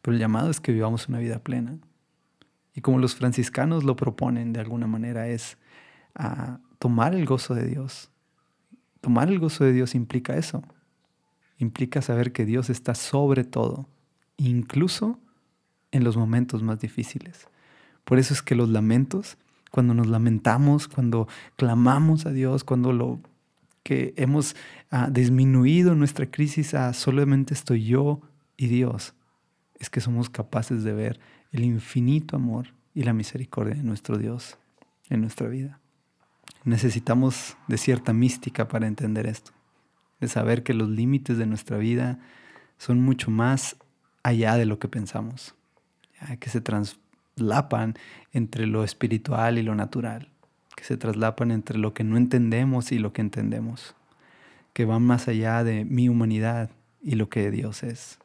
Pero 0.00 0.14
el 0.14 0.20
llamado 0.20 0.50
es 0.50 0.60
que 0.60 0.72
vivamos 0.72 1.08
una 1.08 1.18
vida 1.18 1.38
plena. 1.38 1.78
Y 2.74 2.80
como 2.80 2.98
los 2.98 3.14
franciscanos 3.14 3.84
lo 3.84 3.96
proponen 3.96 4.52
de 4.52 4.60
alguna 4.60 4.86
manera 4.86 5.28
es 5.28 5.58
a 6.14 6.58
tomar 6.78 7.14
el 7.14 7.26
gozo 7.26 7.54
de 7.54 7.66
Dios. 7.66 8.10
Tomar 9.00 9.28
el 9.28 9.38
gozo 9.38 9.64
de 9.64 9.72
Dios 9.72 9.94
implica 9.94 10.36
eso. 10.36 10.62
Implica 11.58 12.00
saber 12.00 12.32
que 12.32 12.46
Dios 12.46 12.70
está 12.70 12.94
sobre 12.94 13.44
todo, 13.44 13.86
incluso 14.38 15.18
en 15.92 16.02
los 16.02 16.16
momentos 16.16 16.62
más 16.62 16.80
difíciles. 16.80 17.48
Por 18.04 18.18
eso 18.18 18.34
es 18.34 18.42
que 18.42 18.54
los 18.54 18.70
lamentos, 18.70 19.36
cuando 19.70 19.94
nos 19.94 20.06
lamentamos, 20.06 20.88
cuando 20.88 21.28
clamamos 21.56 22.26
a 22.26 22.30
Dios, 22.30 22.64
cuando 22.64 22.92
lo 22.92 23.20
que 23.84 24.14
hemos 24.16 24.56
ah, 24.90 25.08
disminuido 25.10 25.94
nuestra 25.94 26.28
crisis 26.28 26.74
a 26.74 26.92
solamente 26.94 27.54
estoy 27.54 27.84
yo 27.84 28.22
y 28.56 28.66
Dios, 28.66 29.14
es 29.78 29.90
que 29.90 30.00
somos 30.00 30.30
capaces 30.30 30.82
de 30.82 30.92
ver 30.92 31.20
el 31.52 31.64
infinito 31.64 32.34
amor 32.34 32.74
y 32.94 33.02
la 33.02 33.12
misericordia 33.12 33.74
de 33.74 33.82
nuestro 33.82 34.16
Dios 34.18 34.58
en 35.10 35.20
nuestra 35.20 35.48
vida. 35.48 35.80
Necesitamos 36.64 37.56
de 37.68 37.76
cierta 37.76 38.12
mística 38.12 38.68
para 38.68 38.86
entender 38.86 39.26
esto, 39.26 39.52
de 40.18 40.28
saber 40.28 40.62
que 40.62 40.72
los 40.72 40.88
límites 40.88 41.36
de 41.36 41.46
nuestra 41.46 41.76
vida 41.76 42.18
son 42.78 43.00
mucho 43.00 43.30
más 43.30 43.76
allá 44.22 44.56
de 44.56 44.64
lo 44.64 44.78
que 44.78 44.88
pensamos, 44.88 45.54
que 46.40 46.48
se 46.48 46.62
traslapan 46.62 47.94
entre 48.32 48.66
lo 48.66 48.82
espiritual 48.82 49.58
y 49.58 49.62
lo 49.62 49.74
natural, 49.74 50.30
se 50.84 50.98
traslapan 50.98 51.50
entre 51.50 51.78
lo 51.78 51.94
que 51.94 52.04
no 52.04 52.18
entendemos 52.18 52.92
y 52.92 52.98
lo 52.98 53.14
que 53.14 53.22
entendemos, 53.22 53.96
que 54.74 54.84
van 54.84 55.02
más 55.02 55.28
allá 55.28 55.64
de 55.64 55.86
mi 55.86 56.10
humanidad 56.10 56.68
y 57.00 57.14
lo 57.14 57.30
que 57.30 57.50
Dios 57.50 57.82
es. 57.82 58.18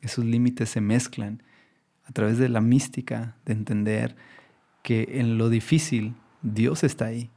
Esos 0.00 0.24
límites 0.24 0.68
se 0.68 0.80
mezclan 0.80 1.42
a 2.04 2.12
través 2.12 2.38
de 2.38 2.48
la 2.48 2.60
mística, 2.60 3.34
de 3.44 3.54
entender 3.54 4.14
que 4.84 5.08
en 5.14 5.36
lo 5.36 5.48
difícil 5.48 6.14
Dios 6.42 6.84
está 6.84 7.06
ahí, 7.06 7.28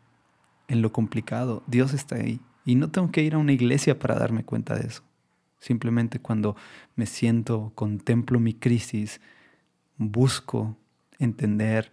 en 0.68 0.84
lo 0.84 0.94
complicado 0.94 1.64
Dios 1.66 1.92
está 1.96 2.18
ahí. 2.18 2.42
Y 2.64 2.76
no 2.76 2.92
tengo 2.92 3.12
que 3.12 3.24
ir 3.24 3.34
a 3.34 3.40
una 3.40 3.54
iglesia 3.54 3.98
para 3.98 4.20
darme 4.20 4.44
cuenta 4.44 4.76
de 4.76 4.86
eso. 4.86 5.02
Simplemente 5.58 6.20
cuando 6.20 6.56
me 6.96 7.08
siento, 7.08 7.72
contemplo 7.74 8.40
mi 8.40 8.54
crisis, 8.54 9.20
busco 9.98 10.78
entender 11.18 11.92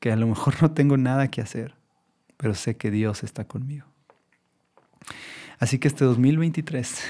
que 0.00 0.12
a 0.12 0.16
lo 0.16 0.26
mejor 0.26 0.54
no 0.62 0.70
tengo 0.70 0.96
nada 0.96 1.28
que 1.28 1.40
hacer, 1.40 1.74
pero 2.36 2.54
sé 2.54 2.76
que 2.76 2.90
Dios 2.90 3.24
está 3.24 3.44
conmigo. 3.44 3.86
Así 5.58 5.78
que 5.78 5.88
este 5.88 6.04
2023 6.04 7.02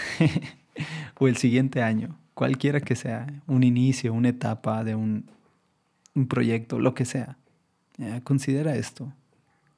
o 1.19 1.29
el 1.29 1.37
siguiente 1.37 1.83
año, 1.83 2.19
cualquiera 2.35 2.81
que 2.81 2.97
sea, 2.97 3.27
un 3.47 3.63
inicio, 3.63 4.15
una 4.15 4.31
etapa 4.31 4.85
de 4.85 4.95
un, 4.95 5.31
proyecto, 6.29 6.81
lo 6.81 6.95
que 6.95 7.05
sea. 7.05 7.37
Considera 8.25 8.75
esto. 8.75 9.13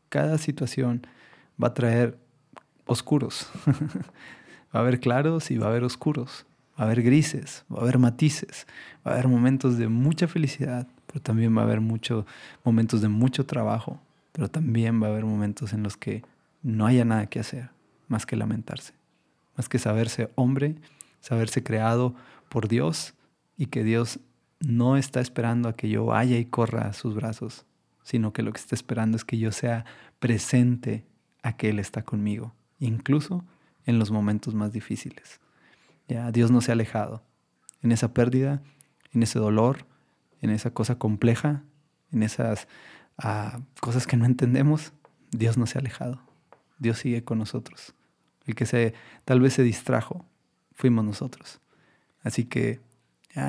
Cada 0.09 0.39
situación 0.39 1.07
va 1.63 1.69
a 1.69 1.75
traer 1.75 2.19
oscuros. 2.87 3.51
va 3.67 4.79
a 4.81 4.83
haber 4.83 5.01
claros 5.01 5.51
y 5.51 5.59
va 5.59 5.67
a 5.67 5.71
haber 5.71 5.85
oscuros. 5.85 6.47
Va 6.79 6.85
a 6.85 6.87
haber 6.87 7.03
grises, 7.03 7.65
va 7.71 7.79
a 7.79 7.83
haber 7.83 7.99
matices, 7.99 8.67
va 9.07 9.11
a 9.11 9.15
haber 9.15 9.29
momentos 9.29 9.77
de 9.77 9.89
mucha 9.89 10.29
felicidad, 10.29 10.89
pero 11.11 11.21
también 11.21 11.57
va 11.57 11.63
a 11.63 11.65
haber 11.65 11.81
muchos 11.81 12.25
momentos 12.63 13.01
de 13.01 13.09
mucho 13.09 13.45
trabajo, 13.47 14.01
pero 14.31 14.49
también 14.49 15.03
va 15.03 15.09
a 15.09 15.11
haber 15.11 15.25
momentos 15.25 15.73
en 15.73 15.83
los 15.83 15.97
que 15.97 16.23
no 16.63 16.87
haya 16.87 17.05
nada 17.05 17.27
que 17.27 17.41
hacer 17.41 17.71
más 18.11 18.27
que 18.27 18.37
lamentarse, 18.37 18.93
más 19.57 19.69
que 19.69 19.79
saberse 19.79 20.31
hombre, 20.35 20.75
saberse 21.21 21.63
creado 21.63 22.15
por 22.49 22.69
Dios 22.69 23.15
y 23.57 23.67
que 23.67 23.85
Dios 23.85 24.19
no 24.59 24.97
está 24.97 25.21
esperando 25.21 25.69
a 25.69 25.77
que 25.77 25.89
yo 25.89 26.05
vaya 26.07 26.37
y 26.37 26.45
corra 26.45 26.89
a 26.89 26.93
sus 26.93 27.15
brazos, 27.15 27.65
sino 28.03 28.33
que 28.33 28.43
lo 28.43 28.53
que 28.53 28.61
está 28.61 28.75
esperando 28.75 29.17
es 29.17 29.25
que 29.25 29.39
yo 29.39 29.53
sea 29.53 29.85
presente 30.19 31.07
a 31.43 31.57
que 31.57 31.71
Él 31.71 31.79
está 31.79 32.03
conmigo, 32.03 32.53
incluso 32.81 33.45
en 33.87 33.99
los 33.99 34.11
momentos 34.11 34.55
más 34.55 34.73
difíciles. 34.73 35.41
Ya, 36.09 36.33
Dios 36.33 36.51
no 36.51 36.61
se 36.61 36.73
ha 36.73 36.75
alejado. 36.75 37.23
En 37.83 37.93
esa 37.93 38.13
pérdida, 38.13 38.61
en 39.13 39.23
ese 39.23 39.39
dolor, 39.39 39.87
en 40.41 40.51
esa 40.51 40.71
cosa 40.71 40.97
compleja, 40.97 41.63
en 42.13 42.23
esas 42.23 42.69
ah, 43.19 43.61
cosas 43.81 44.07
que 44.07 44.17
no 44.17 44.25
entendemos, 44.25 44.93
Dios 45.31 45.59
no 45.59 45.67
se 45.67 45.79
ha 45.79 45.81
alejado. 45.81 46.21
Dios 46.79 46.99
sigue 46.99 47.25
con 47.25 47.39
nosotros. 47.39 47.95
El 48.47 48.55
que 48.55 48.67
se, 48.67 48.95
tal 49.25 49.41
vez 49.41 49.55
se 49.55 49.63
distrajo, 49.63 50.25
fuimos 50.73 51.05
nosotros. 51.05 51.61
Así 52.23 52.45
que 52.45 52.81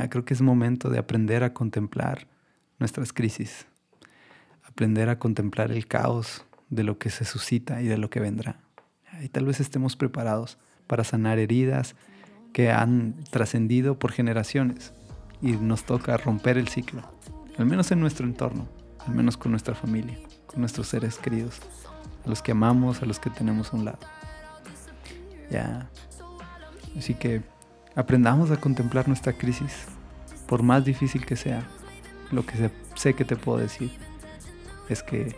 creo 0.10 0.26
que 0.26 0.34
es 0.34 0.42
momento 0.42 0.90
de 0.90 1.00
aprender 1.00 1.44
a 1.44 1.54
contemplar 1.54 2.28
nuestras 2.80 3.14
crisis, 3.14 3.66
aprender 4.64 5.10
a 5.10 5.18
contemplar 5.18 5.72
el 5.72 5.88
caos 5.88 6.46
de 6.70 6.84
lo 6.84 6.98
que 6.98 7.10
se 7.10 7.26
suscita 7.26 7.82
y 7.82 7.88
de 7.88 7.98
lo 7.98 8.10
que 8.10 8.20
vendrá. 8.20 8.60
Y 9.22 9.30
tal 9.30 9.46
vez 9.46 9.60
estemos 9.60 9.96
preparados 9.96 10.58
para 10.88 11.04
sanar 11.04 11.40
heridas 11.40 11.96
que 12.54 12.72
han 12.72 13.24
trascendido 13.30 13.98
por 13.98 14.12
generaciones 14.12 14.94
y 15.42 15.54
nos 15.54 15.84
toca 15.84 16.18
romper 16.18 16.58
el 16.58 16.68
ciclo, 16.68 17.02
al 17.58 17.66
menos 17.66 17.92
en 17.92 18.00
nuestro 18.00 18.26
entorno, 18.26 18.68
al 19.06 19.16
menos 19.16 19.38
con 19.38 19.52
nuestra 19.52 19.76
familia, 19.76 20.18
con 20.48 20.60
nuestros 20.60 20.88
seres 20.88 21.18
queridos, 21.18 21.60
a 22.26 22.30
los 22.30 22.42
que 22.42 22.52
amamos, 22.52 23.02
a 23.02 23.06
los 23.06 23.20
que 23.20 23.30
tenemos 23.30 23.74
a 23.74 23.78
un 23.78 23.86
lado. 23.86 24.00
Ya. 25.50 25.90
Así 26.98 27.14
que 27.14 27.42
aprendamos 27.96 28.52
a 28.52 28.58
contemplar 28.58 29.08
nuestra 29.08 29.34
crisis, 29.34 29.86
por 30.48 30.64
más 30.64 30.86
difícil 30.86 31.26
que 31.26 31.36
sea. 31.36 31.64
Lo 32.32 32.46
que 32.46 32.70
sé 32.96 33.14
que 33.14 33.26
te 33.26 33.36
puedo 33.36 33.58
decir 33.58 33.92
es 34.90 35.04
que 35.04 35.36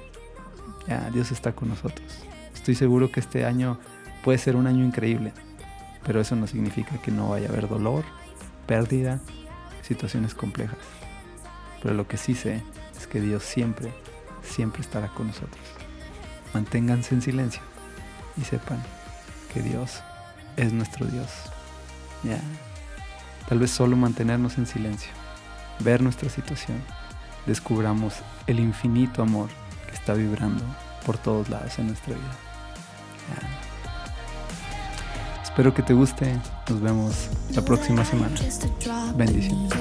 Dios 1.13 1.31
está 1.31 1.53
con 1.53 1.69
nosotros. 1.69 2.07
Estoy 2.53 2.75
seguro 2.75 3.11
que 3.11 3.19
este 3.19 3.45
año 3.45 3.79
puede 4.23 4.37
ser 4.37 4.55
un 4.55 4.67
año 4.67 4.83
increíble, 4.83 5.33
pero 6.05 6.21
eso 6.21 6.35
no 6.35 6.47
significa 6.47 6.97
que 7.01 7.11
no 7.11 7.29
vaya 7.29 7.47
a 7.47 7.51
haber 7.51 7.67
dolor, 7.67 8.03
pérdida, 8.67 9.21
situaciones 9.83 10.33
complejas. 10.33 10.77
Pero 11.81 11.93
lo 11.93 12.07
que 12.07 12.17
sí 12.17 12.33
sé 12.33 12.63
es 12.97 13.05
que 13.05 13.21
Dios 13.21 13.43
siempre, 13.43 13.93
siempre 14.41 14.81
estará 14.81 15.09
con 15.09 15.27
nosotros. 15.27 15.61
Manténganse 16.53 17.13
en 17.13 17.21
silencio 17.21 17.61
y 18.37 18.43
sepan 18.43 18.81
que 19.53 19.61
Dios 19.61 20.01
es 20.57 20.73
nuestro 20.73 21.05
Dios. 21.05 21.29
Ya. 22.23 22.39
Tal 23.47 23.59
vez 23.59 23.71
solo 23.71 23.95
mantenernos 23.95 24.57
en 24.57 24.65
silencio, 24.65 25.11
ver 25.79 26.01
nuestra 26.01 26.29
situación, 26.29 26.81
descubramos 27.45 28.15
el 28.47 28.59
infinito 28.59 29.21
amor 29.21 29.49
que 29.87 29.95
está 29.95 30.13
vibrando 30.13 30.63
por 31.05 31.17
todos 31.17 31.49
lados 31.49 31.77
en 31.79 31.87
nuestra 31.87 32.13
vida. 32.13 33.62
Espero 35.53 35.71
que 35.71 35.83
te 35.83 35.93
guste. 35.93 36.35
Nos 36.67 36.81
vemos 36.81 37.29
la 37.53 37.61
próxima 37.61 38.03
semana. 38.03 38.35
Bendiciones. 39.15 39.71